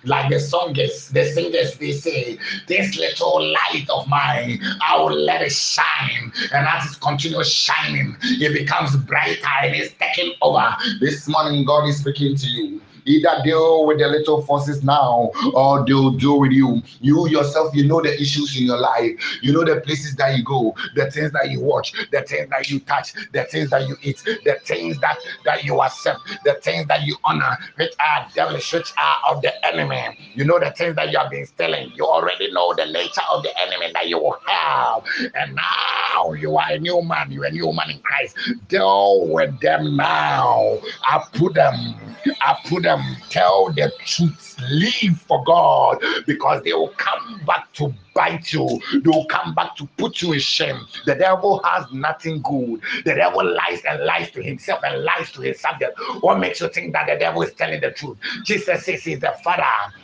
like 0.05 0.29
the 0.29 0.35
songers, 0.35 1.12
the 1.12 1.25
singers, 1.25 1.77
they 1.77 1.91
say, 1.91 2.38
this 2.67 2.97
little 2.97 3.41
light 3.51 3.85
of 3.89 4.07
mine, 4.07 4.59
I 4.81 4.97
will 4.97 5.17
let 5.17 5.41
it 5.41 5.51
shine. 5.51 6.31
And 6.53 6.67
as 6.67 6.91
it 6.91 7.00
continues 7.01 7.51
shining, 7.51 8.15
it 8.21 8.53
becomes 8.53 8.95
brighter 8.95 9.47
and 9.63 9.75
it's 9.75 9.93
taking 10.00 10.33
over. 10.41 10.75
This 11.00 11.27
morning, 11.27 11.65
God 11.65 11.88
is 11.88 11.97
speaking 11.97 12.35
to 12.35 12.47
you 12.47 12.81
Either 13.05 13.41
deal 13.43 13.85
with 13.85 14.00
the 14.00 14.07
little 14.07 14.41
forces 14.43 14.83
now 14.83 15.31
or 15.53 15.85
they'll 15.85 16.12
deal 16.12 16.39
with 16.39 16.51
you. 16.51 16.81
You 17.01 17.27
yourself, 17.29 17.75
you 17.75 17.88
know 17.88 18.01
the 18.01 18.13
issues 18.19 18.57
in 18.57 18.65
your 18.65 18.77
life. 18.77 19.12
You 19.41 19.53
know 19.53 19.63
the 19.63 19.81
places 19.81 20.15
that 20.15 20.38
you 20.38 20.43
go, 20.43 20.75
the 20.95 21.09
things 21.12 21.31
that 21.33 21.50
you 21.50 21.62
watch, 21.62 21.93
the 22.12 22.21
things 22.21 22.50
that 22.50 22.69
you 22.69 22.79
touch, 22.81 23.13
the 23.31 23.43
things 23.45 23.69
that 23.69 23.88
you 23.88 23.95
eat, 24.01 24.21
the 24.24 24.57
things 24.65 25.00
that, 25.00 25.17
that 25.45 25.63
you 25.63 25.81
accept, 25.81 26.19
the 26.43 26.55
things 26.55 26.88
that 26.88 27.03
you 27.03 27.15
honor, 27.24 27.57
which 27.75 27.93
are 28.00 28.27
devilish, 28.33 28.74
which 28.74 28.91
are 28.97 29.17
of 29.35 29.41
the 29.41 29.53
enemy. 29.65 30.17
You 30.33 30.45
know 30.45 30.59
the 30.59 30.71
things 30.71 30.95
that 30.95 31.12
you 31.12 31.17
have 31.17 31.29
been 31.31 31.45
stealing. 31.45 31.91
You 31.95 32.05
already 32.05 32.51
know 32.51 32.74
the 32.75 32.85
nature 32.85 33.21
of 33.31 33.43
the 33.43 33.51
enemy 33.59 33.91
you 34.15 34.36
have. 34.48 35.03
And 35.36 35.55
now 35.55 36.34
you 36.34 36.57
are 36.57 36.72
a 36.72 36.79
new 36.79 37.01
man. 37.01 37.31
You're 37.31 37.45
a 37.45 37.51
new 37.51 37.72
man 37.74 37.89
in 37.91 38.00
Christ. 38.00 38.38
Deal 38.67 39.27
with 39.27 39.60
them 39.60 39.95
now. 39.95 40.79
I 41.03 41.24
put 41.34 41.53
them, 41.53 41.95
I 42.41 42.57
put 42.65 42.84
them, 42.84 43.01
tell 43.29 43.72
the 43.74 43.91
truth, 44.05 44.55
live 44.72 45.19
for 45.22 45.43
God 45.43 46.03
because 46.25 46.63
they 46.63 46.74
will 46.74 46.93
come 46.98 47.41
back 47.45 47.72
to 47.74 47.93
bite 48.13 48.53
you. 48.53 48.79
They 48.93 49.10
will 49.10 49.25
come 49.25 49.53
back 49.53 49.75
to 49.77 49.88
put 49.98 50.22
you 50.22 50.34
in 50.34 50.39
shame. 50.39 50.79
The 51.05 51.15
devil 51.15 51.62
has 51.63 51.86
nothing 51.91 52.41
good. 52.41 52.81
The 53.03 53.15
devil 53.15 53.43
lies 53.43 53.81
and 53.88 54.03
lies 54.05 54.31
to 54.31 54.41
himself 54.41 54.81
and 54.84 55.03
lies 55.03 55.31
to 55.34 55.41
his 55.41 55.60
subject. 55.60 56.00
What 56.22 56.39
makes 56.39 56.62
you 56.62 56.69
think 56.69 56.93
that 56.93 57.07
the 57.07 57.17
devil 57.17 57.41
is 57.41 57.53
telling 57.53 57.81
the 57.81 57.91
truth? 57.91 58.17
Jesus 58.43 58.86
says 58.86 59.03
he's 59.03 59.19
the 59.19 59.36
father. 59.43 59.63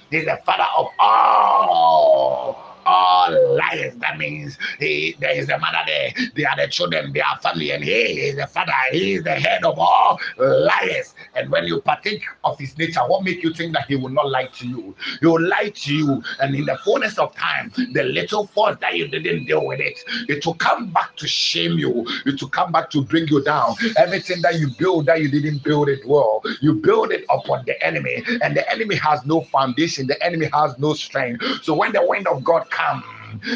He's 0.10 0.26
the 0.26 0.40
father 0.46 0.68
of 0.78 0.88
all 1.00 2.71
all 2.86 3.32
liars. 3.58 3.96
That 3.98 4.18
means 4.18 4.58
he, 4.80 5.16
there 5.20 5.32
is 5.32 5.50
a 5.50 5.58
mother 5.58 5.80
there, 5.86 6.12
they 6.36 6.46
are 6.46 6.56
the 6.58 6.68
children, 6.68 7.14
they 7.14 7.22
are 7.22 7.38
family, 7.40 7.72
and 7.72 7.84
he 7.84 7.92
is 7.92 8.36
the 8.36 8.48
father, 8.48 8.72
he 8.92 9.14
is 9.14 9.24
the 9.24 9.36
head 9.36 9.64
of 9.64 9.78
all 9.80 10.20
liars. 10.38 11.14
When 11.52 11.66
you 11.66 11.82
partake 11.82 12.24
of 12.44 12.58
his 12.58 12.78
nature, 12.78 13.02
what 13.02 13.24
make 13.24 13.44
you 13.44 13.54
think 13.54 13.74
that 13.74 13.88
he 13.88 13.96
will 13.98 14.10
not 14.10 14.30
lie 14.30 14.48
to 14.48 14.68
you? 14.68 14.96
He 15.20 15.28
will 15.28 15.42
lie 15.42 15.70
to 15.70 15.94
you, 15.94 16.24
and 16.40 16.56
in 16.56 16.66
the 16.66 16.78
fullness 16.78 17.20
of 17.20 17.36
time, 17.36 17.72
the 17.92 18.04
little 18.04 18.48
fault 18.48 18.80
that 18.80 18.96
you 18.96 19.08
didn't 19.08 19.46
deal 19.46 19.66
with 19.66 19.80
it, 19.80 20.02
it 20.30 20.46
will 20.46 20.54
come 20.56 20.92
back 20.92 21.16
to 21.18 21.28
shame 21.28 21.78
you, 21.78 22.06
it 22.26 22.42
will 22.42 22.50
come 22.50 22.72
back 22.72 22.90
to 22.92 23.04
bring 23.04 23.28
you 23.28 23.44
down. 23.44 23.76
Everything 23.98 24.42
that 24.44 24.60
you 24.60 24.70
build 24.78 25.06
that 25.08 25.22
you 25.22 25.30
didn't 25.30 25.64
build 25.64 25.90
it 25.90 26.00
well, 26.06 26.42
you 26.62 26.76
build 26.76 27.12
it 27.12 27.26
upon 27.30 27.66
the 27.66 27.86
enemy, 27.86 28.24
and 28.42 28.56
the 28.56 28.70
enemy 28.72 28.96
has 28.96 29.26
no 29.26 29.42
foundation, 29.42 30.08
the 30.08 30.22
enemy 30.24 30.50
has 30.54 30.78
no 30.80 30.94
strength. 30.94 31.44
So 31.64 31.76
when 31.76 31.92
the 31.92 32.06
wind 32.06 32.28
of 32.28 32.44
God 32.44 32.70
come, 32.70 33.04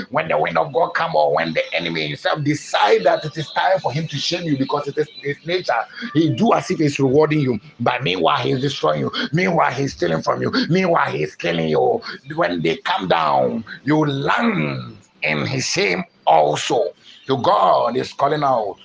when 0.09 0.27
the 0.27 0.37
wind 0.37 0.57
of 0.57 0.73
God 0.73 0.89
come 0.89 1.15
or 1.15 1.35
when 1.35 1.53
the 1.53 1.61
enemy 1.73 2.07
himself 2.07 2.43
decide 2.43 3.03
that 3.03 3.25
it 3.25 3.37
is 3.37 3.49
time 3.51 3.79
for 3.79 3.91
him 3.91 4.07
to 4.07 4.17
shame 4.17 4.43
you 4.43 4.57
because 4.57 4.87
it 4.87 4.97
is 4.97 5.07
his 5.21 5.37
nature, 5.45 5.73
he 6.13 6.29
do 6.29 6.53
as 6.53 6.69
if 6.71 6.79
he's 6.79 6.99
rewarding 6.99 7.39
you, 7.39 7.59
but 7.79 8.03
meanwhile 8.03 8.37
he's 8.37 8.61
destroying 8.61 9.01
you. 9.01 9.11
Meanwhile 9.33 9.71
he's 9.71 9.93
stealing 9.93 10.21
from 10.21 10.41
you. 10.41 10.51
Meanwhile 10.69 11.11
he's 11.11 11.35
killing 11.35 11.69
you. 11.69 12.01
When 12.35 12.61
they 12.61 12.77
come 12.77 13.07
down, 13.07 13.65
you 13.83 14.05
land 14.05 14.97
in 15.23 15.45
his 15.45 15.65
shame 15.65 16.03
also. 16.25 16.93
So 17.25 17.37
God 17.37 17.97
is 17.97 18.13
calling 18.13 18.43
out, 18.43 18.77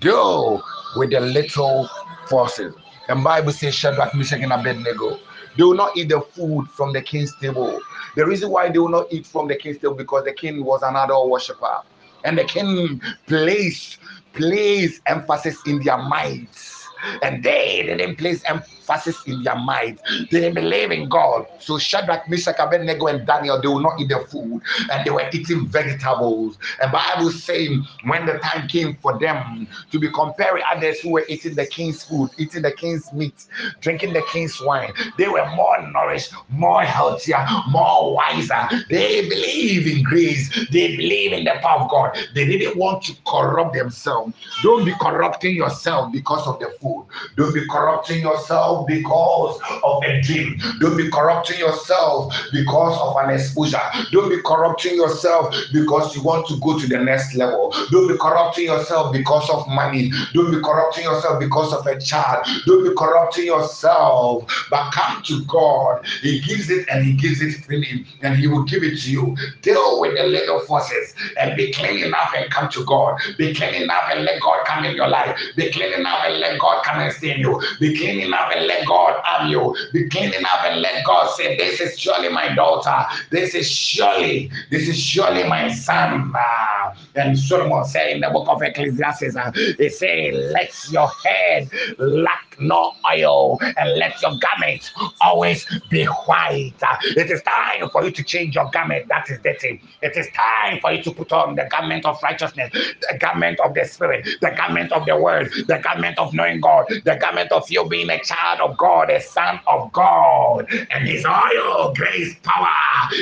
deal 0.00 0.62
with 0.96 1.10
the 1.10 1.20
little 1.20 1.88
forces. 2.28 2.74
The 3.08 3.16
Bible 3.16 3.52
says 3.52 3.74
Shadrach, 3.74 4.14
Meshach, 4.14 4.40
and 4.40 4.52
Abednego. 4.52 5.18
They 5.56 5.64
will 5.64 5.74
not 5.74 5.96
eat 5.96 6.08
the 6.08 6.20
food 6.20 6.68
from 6.68 6.92
the 6.92 7.02
king's 7.02 7.34
table. 7.40 7.80
The 8.16 8.26
reason 8.26 8.50
why 8.50 8.70
they 8.70 8.78
will 8.78 8.88
not 8.88 9.06
eat 9.12 9.26
from 9.26 9.48
the 9.48 9.56
king's 9.56 9.78
table 9.78 9.94
because 9.94 10.24
the 10.24 10.32
king 10.32 10.64
was 10.64 10.82
an 10.82 10.96
idol 10.96 11.30
worshiper, 11.30 11.82
and 12.24 12.38
the 12.38 12.44
king 12.44 13.00
placed 13.26 13.98
placed 14.32 15.02
emphasis 15.06 15.58
in 15.66 15.82
their 15.82 15.98
minds, 15.98 16.86
and 17.22 17.42
they 17.42 17.82
didn't 17.82 18.16
place 18.16 18.42
emphasis 18.46 18.79
in 19.26 19.42
their 19.42 19.56
mind. 19.56 20.00
They 20.30 20.50
believe 20.50 20.90
in 20.90 21.08
God. 21.08 21.46
So 21.58 21.78
Shadrach, 21.78 22.28
Meshach, 22.28 22.56
Abednego, 22.58 23.06
and 23.06 23.26
Daniel, 23.26 23.60
they 23.60 23.68
will 23.68 23.80
not 23.80 24.00
eat 24.00 24.08
the 24.08 24.24
food, 24.28 24.60
and 24.90 25.06
they 25.06 25.10
were 25.10 25.28
eating 25.32 25.66
vegetables. 25.66 26.58
And 26.82 26.92
Bible 26.92 27.30
saying 27.30 27.84
when 28.04 28.26
the 28.26 28.38
time 28.38 28.68
came 28.68 28.96
for 28.96 29.18
them 29.18 29.68
to 29.90 29.98
be 29.98 30.10
comparing 30.10 30.62
others 30.70 31.00
who 31.00 31.10
were 31.10 31.24
eating 31.28 31.54
the 31.54 31.66
king's 31.66 32.04
food, 32.04 32.30
eating 32.38 32.62
the 32.62 32.72
king's 32.72 33.12
meat, 33.12 33.46
drinking 33.80 34.12
the 34.12 34.22
king's 34.32 34.60
wine, 34.60 34.92
they 35.18 35.28
were 35.28 35.46
more 35.54 35.80
nourished, 35.90 36.32
more 36.48 36.82
healthier, 36.82 37.44
more 37.70 38.14
wiser. 38.14 38.68
They 38.88 39.28
believe 39.28 39.86
in 39.86 40.02
grace. 40.02 40.48
They 40.70 40.96
believe 40.96 41.32
in 41.32 41.44
the 41.44 41.54
power 41.62 41.82
of 41.82 41.90
God. 41.90 42.18
They 42.34 42.44
didn't 42.46 42.76
want 42.76 43.02
to 43.04 43.14
corrupt 43.26 43.74
themselves. 43.74 44.34
Don't 44.62 44.84
be 44.84 44.94
corrupting 45.00 45.54
yourself 45.54 46.12
because 46.12 46.46
of 46.46 46.58
the 46.58 46.74
food. 46.80 47.06
Don't 47.36 47.54
be 47.54 47.66
corrupting 47.68 48.20
yourself 48.20 48.79
because 48.86 49.58
of 49.82 50.02
a 50.04 50.20
dream. 50.22 50.60
Don't 50.80 50.96
be 50.96 51.10
corrupting 51.10 51.58
yourself 51.58 52.34
because 52.52 52.98
of 53.00 53.16
an 53.24 53.34
exposure. 53.34 53.80
Don't 54.12 54.28
be 54.28 54.40
corrupting 54.42 54.96
yourself 54.96 55.54
because 55.72 56.14
you 56.14 56.22
want 56.22 56.46
to 56.48 56.58
go 56.60 56.78
to 56.78 56.86
the 56.86 56.98
next 56.98 57.34
level. 57.34 57.74
Don't 57.90 58.08
be 58.08 58.16
corrupting 58.18 58.64
yourself 58.64 59.12
because 59.12 59.48
of 59.50 59.66
money. 59.68 60.10
Don't 60.34 60.50
be 60.50 60.60
corrupting 60.60 61.04
yourself 61.04 61.40
because 61.40 61.72
of 61.72 61.86
a 61.86 62.00
child. 62.00 62.46
Don't 62.66 62.84
be 62.84 62.94
corrupting 62.96 63.46
yourself. 63.46 64.44
But 64.70 64.90
come 64.92 65.22
to 65.24 65.44
God. 65.44 66.04
He 66.22 66.40
gives 66.40 66.70
it 66.70 66.88
and 66.88 67.04
He 67.04 67.12
gives 67.14 67.40
it 67.42 67.64
freely, 67.64 68.06
and 68.22 68.36
He 68.36 68.46
will 68.46 68.64
give 68.64 68.82
it 68.82 68.98
to 69.00 69.10
you. 69.10 69.36
Deal 69.62 70.00
with 70.00 70.16
the 70.16 70.24
little 70.24 70.60
forces 70.60 71.14
and 71.38 71.56
be 71.56 71.72
clean 71.72 72.04
enough 72.04 72.32
and 72.36 72.50
come 72.50 72.68
to 72.70 72.84
God. 72.84 73.18
Be 73.38 73.54
clean 73.54 73.82
enough 73.82 74.04
and 74.10 74.24
let 74.24 74.40
God 74.40 74.64
come 74.66 74.84
in 74.84 74.96
your 74.96 75.08
life. 75.08 75.38
Be 75.56 75.70
clean 75.70 75.92
enough 75.92 76.24
and 76.26 76.38
let 76.38 76.58
God 76.58 76.84
come 76.84 77.00
and 77.00 77.12
stay 77.12 77.32
in 77.32 77.40
you. 77.40 77.60
Be 77.78 77.96
clean 77.96 78.20
enough 78.20 78.52
and 78.54 78.66
let 78.70 78.86
God 78.86 79.20
have 79.24 79.48
you. 79.50 79.76
Be 79.92 80.08
clean 80.08 80.32
enough 80.32 80.62
and 80.64 80.80
let 80.80 81.04
God 81.04 81.30
say, 81.36 81.56
This 81.56 81.80
is 81.80 81.98
surely 81.98 82.28
my 82.28 82.54
daughter. 82.54 82.98
This 83.30 83.54
is 83.54 83.70
surely, 83.70 84.50
this 84.70 84.88
is 84.88 84.98
surely 84.98 85.44
my 85.48 85.72
son. 85.72 86.32
Uh, 86.34 86.79
and 87.14 87.38
Solomon 87.38 87.84
said 87.84 88.10
in 88.10 88.20
the 88.20 88.30
book 88.30 88.48
of 88.48 88.62
Ecclesiastes, 88.62 89.36
he 89.78 89.88
said, 89.88 90.34
Let 90.52 90.72
your 90.90 91.08
head 91.24 91.70
lack 91.98 92.56
no 92.60 92.92
oil 93.10 93.58
and 93.62 93.98
let 93.98 94.20
your 94.22 94.32
garment 94.38 94.90
always 95.20 95.66
be 95.88 96.04
white. 96.04 96.72
It 97.16 97.30
is 97.30 97.42
time 97.42 97.88
for 97.90 98.04
you 98.04 98.10
to 98.10 98.22
change 98.22 98.54
your 98.54 98.70
garment 98.72 99.08
that 99.08 99.28
is 99.30 99.38
dirty. 99.42 99.82
It 100.02 100.16
is 100.16 100.28
time 100.34 100.80
for 100.80 100.92
you 100.92 101.02
to 101.02 101.10
put 101.12 101.32
on 101.32 101.54
the 101.56 101.68
garment 101.70 102.04
of 102.04 102.18
righteousness, 102.22 102.70
the 102.72 103.18
garment 103.18 103.60
of 103.60 103.74
the 103.74 103.84
spirit, 103.84 104.26
the 104.40 104.50
garment 104.56 104.92
of 104.92 105.06
the 105.06 105.16
word, 105.16 105.50
the 105.66 105.78
garment 105.82 106.18
of 106.18 106.34
knowing 106.34 106.60
God, 106.60 106.86
the 106.88 107.16
garment 107.20 107.52
of 107.52 107.68
you 107.70 107.88
being 107.88 108.10
a 108.10 108.20
child 108.22 108.60
of 108.60 108.76
God, 108.76 109.10
a 109.10 109.20
son 109.20 109.60
of 109.66 109.92
God, 109.92 110.66
and 110.90 111.06
his 111.06 111.24
oil, 111.24 111.94
grace, 111.96 112.36
power, 112.42 112.68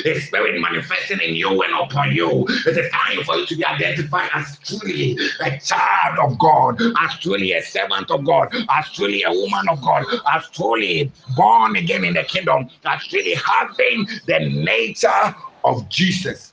his 0.05 0.25
spirit 0.27 0.61
manifesting 0.61 1.21
in 1.21 1.35
you 1.35 1.63
and 1.63 1.75
upon 1.75 2.13
you. 2.15 2.47
It 2.67 2.77
is 2.77 2.91
time 2.93 3.25
for 3.25 3.37
you 3.37 3.47
to 3.47 3.55
be 3.59 3.65
identified 3.65 4.31
as 4.35 4.59
truly 4.61 5.19
a 5.41 5.59
child 5.59 6.19
of 6.19 6.39
God, 6.39 6.81
as 7.01 7.19
truly 7.19 7.53
a 7.53 7.63
servant 7.63 8.11
of 8.11 8.25
God, 8.25 8.55
as 8.71 8.93
truly 8.93 9.25
a 9.25 9.33
woman 9.33 9.69
of 9.69 9.83
God, 9.83 10.05
as 10.33 10.49
truly 10.51 11.11
born 11.37 11.77
again 11.77 12.05
in 12.05 12.15
the 12.15 12.23
kingdom, 12.23 12.71
as 12.85 13.07
truly 13.07 13.35
having 13.35 14.07
the 14.27 14.39
nature 14.39 15.35
of 15.65 15.89
Jesus. 15.89 16.53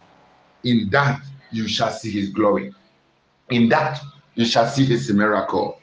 In 0.64 0.90
that 0.90 1.22
you 1.52 1.68
shall 1.68 1.92
see 1.92 2.10
his 2.10 2.30
glory. 2.30 2.74
In 3.50 3.70
that 3.70 4.02
you 4.34 4.46
shall 4.46 4.68
see 4.68 4.86
his 4.86 5.12
miracle. 5.12 5.80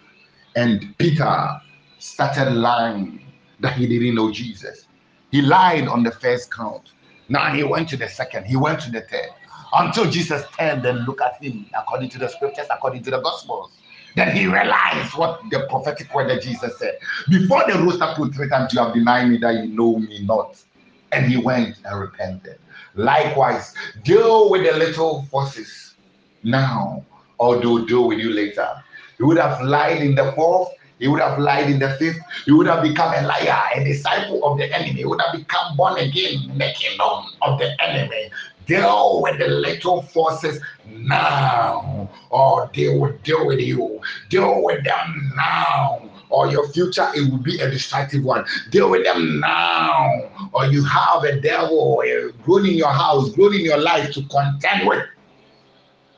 And 0.56 0.96
Peter 0.98 1.60
started 2.00 2.50
lying 2.52 3.24
that 3.60 3.76
he 3.76 3.86
didn't 3.86 4.16
know 4.16 4.32
Jesus. 4.32 4.86
He 5.30 5.40
lied 5.40 5.86
on 5.86 6.02
the 6.02 6.10
first 6.10 6.50
count. 6.50 6.90
Now 7.28 7.54
he 7.54 7.62
went 7.62 7.88
to 7.90 7.96
the 7.96 8.08
second, 8.08 8.44
he 8.44 8.56
went 8.56 8.80
to 8.80 8.90
the 8.90 9.02
third. 9.02 9.30
Until 9.72 10.10
Jesus 10.10 10.44
turned 10.58 10.84
and 10.84 11.06
looked 11.06 11.22
at 11.22 11.42
him 11.42 11.66
according 11.78 12.10
to 12.10 12.18
the 12.18 12.28
scriptures, 12.28 12.66
according 12.70 13.02
to 13.04 13.10
the 13.10 13.20
gospels. 13.20 13.72
Then 14.14 14.36
he 14.36 14.46
realized 14.46 15.16
what 15.16 15.40
the 15.50 15.66
prophetic 15.70 16.12
word 16.14 16.28
that 16.28 16.42
Jesus 16.42 16.78
said. 16.78 16.98
Before 17.30 17.64
the 17.66 17.78
rooster 17.78 18.12
put 18.14 18.34
three 18.34 18.48
times, 18.48 18.74
you 18.74 18.80
have 18.80 18.92
denied 18.92 19.30
me 19.30 19.38
that 19.38 19.54
you 19.54 19.68
know 19.68 19.96
me 19.98 20.24
not. 20.26 20.62
And 21.12 21.30
he 21.30 21.38
went 21.38 21.76
and 21.84 22.00
repented. 22.00 22.58
Likewise, 22.94 23.74
deal 24.02 24.50
with 24.50 24.64
the 24.64 24.76
little 24.76 25.22
forces 25.30 25.94
now, 26.42 27.04
or 27.38 27.60
do 27.60 27.86
deal 27.86 28.06
with 28.06 28.18
you 28.18 28.30
later. 28.30 28.68
He 29.16 29.24
would 29.24 29.38
have 29.38 29.62
lied 29.62 30.02
in 30.02 30.14
the 30.14 30.32
fourth, 30.32 30.70
he 31.02 31.08
would 31.08 31.20
have 31.20 31.36
lied 31.40 31.68
in 31.68 31.80
the 31.80 31.90
fifth. 31.96 32.20
He 32.44 32.52
would 32.52 32.68
have 32.68 32.80
become 32.80 33.12
a 33.12 33.22
liar, 33.22 33.60
a 33.74 33.82
disciple 33.82 34.44
of 34.44 34.56
the 34.56 34.72
enemy. 34.72 35.00
He 35.00 35.04
would 35.04 35.20
have 35.20 35.36
become 35.36 35.76
born 35.76 35.98
again 35.98 36.48
in 36.48 36.58
the 36.58 36.72
kingdom 36.76 37.24
of 37.42 37.58
the 37.58 37.74
enemy. 37.82 38.30
Deal 38.68 39.20
with 39.20 39.40
the 39.40 39.48
little 39.48 40.02
forces 40.02 40.60
now, 40.86 42.08
or 42.30 42.70
they 42.72 42.86
will 42.96 43.18
deal 43.24 43.44
with 43.44 43.58
you. 43.58 44.00
Deal 44.28 44.62
with 44.62 44.84
them 44.84 45.32
now, 45.34 46.08
or 46.30 46.46
your 46.46 46.68
future 46.68 47.10
it 47.16 47.28
will 47.28 47.38
be 47.38 47.58
a 47.58 47.68
destructive 47.68 48.22
one. 48.22 48.44
Deal 48.70 48.88
with 48.88 49.02
them 49.02 49.40
now, 49.40 50.08
or 50.52 50.66
you 50.66 50.84
have 50.84 51.24
a 51.24 51.40
devil 51.40 52.00
grown 52.44 52.64
in 52.64 52.74
your 52.74 52.92
house, 52.92 53.30
grown 53.30 53.54
in 53.54 53.62
your 53.62 53.78
life 53.78 54.12
to 54.12 54.22
contend 54.28 54.86
with. 54.86 55.04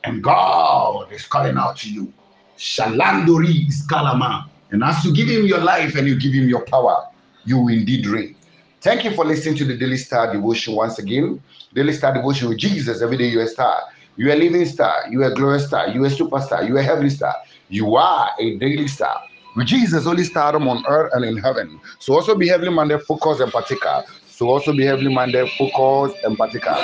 And 0.03 0.23
God 0.23 1.11
is 1.11 1.25
calling 1.25 1.57
out 1.57 1.77
to 1.77 1.91
you. 1.91 2.13
Shalandori 2.55 3.67
is 3.67 3.83
Kalama. 3.89 4.51
And 4.71 4.83
as 4.83 5.03
you 5.05 5.13
give 5.13 5.27
him 5.27 5.45
your 5.45 5.59
life 5.59 5.95
and 5.95 6.07
you 6.07 6.19
give 6.19 6.33
him 6.33 6.49
your 6.49 6.65
power, 6.65 7.07
you 7.45 7.57
will 7.59 7.73
indeed 7.73 8.05
reign. 8.07 8.35
Thank 8.81 9.03
you 9.03 9.11
for 9.11 9.25
listening 9.25 9.55
to 9.57 9.65
the 9.65 9.77
Daily 9.77 9.97
Star 9.97 10.31
Devotion 10.31 10.75
once 10.75 10.99
again. 10.99 11.41
Daily 11.73 11.93
Star 11.93 12.13
Devotion 12.13 12.49
with 12.49 12.57
Jesus. 12.57 13.01
Every 13.01 13.17
day 13.17 13.27
you're 13.27 13.43
a 13.43 13.47
star. 13.47 13.81
You're 14.17 14.33
a 14.33 14.35
living 14.35 14.65
star. 14.65 15.05
You're 15.09 15.23
a 15.23 15.33
glorious 15.33 15.67
star. 15.67 15.89
You're 15.89 16.05
a 16.05 16.09
superstar. 16.09 16.67
You're 16.67 16.77
a 16.79 16.83
heavenly 16.83 17.09
star. 17.09 17.35
You 17.69 17.95
are 17.95 18.29
a 18.39 18.57
daily 18.57 18.87
star. 18.87 19.21
With 19.55 19.67
Jesus, 19.67 20.05
only 20.05 20.23
stardom 20.23 20.67
on 20.67 20.85
earth 20.87 21.11
and 21.13 21.23
in 21.25 21.37
heaven. 21.37 21.79
So 21.99 22.13
also 22.13 22.35
be 22.35 22.47
heavenly 22.47 22.73
minded, 22.73 23.01
focused, 23.03 23.41
and 23.41 23.51
particular. 23.51 24.03
So 24.27 24.49
also 24.49 24.73
be 24.73 24.83
heavenly 24.85 25.13
minded, 25.13 25.49
focused, 25.57 26.17
and 26.23 26.37
particular. 26.37 26.77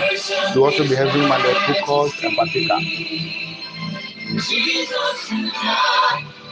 So 0.53 0.63
also 0.63 0.83
be 0.83 0.95
heavenly 0.95 1.27
minded, 1.27 1.55
focused, 1.57 2.23
and 2.23 2.35
particular. 2.37 2.79
Jesus, 4.39 5.31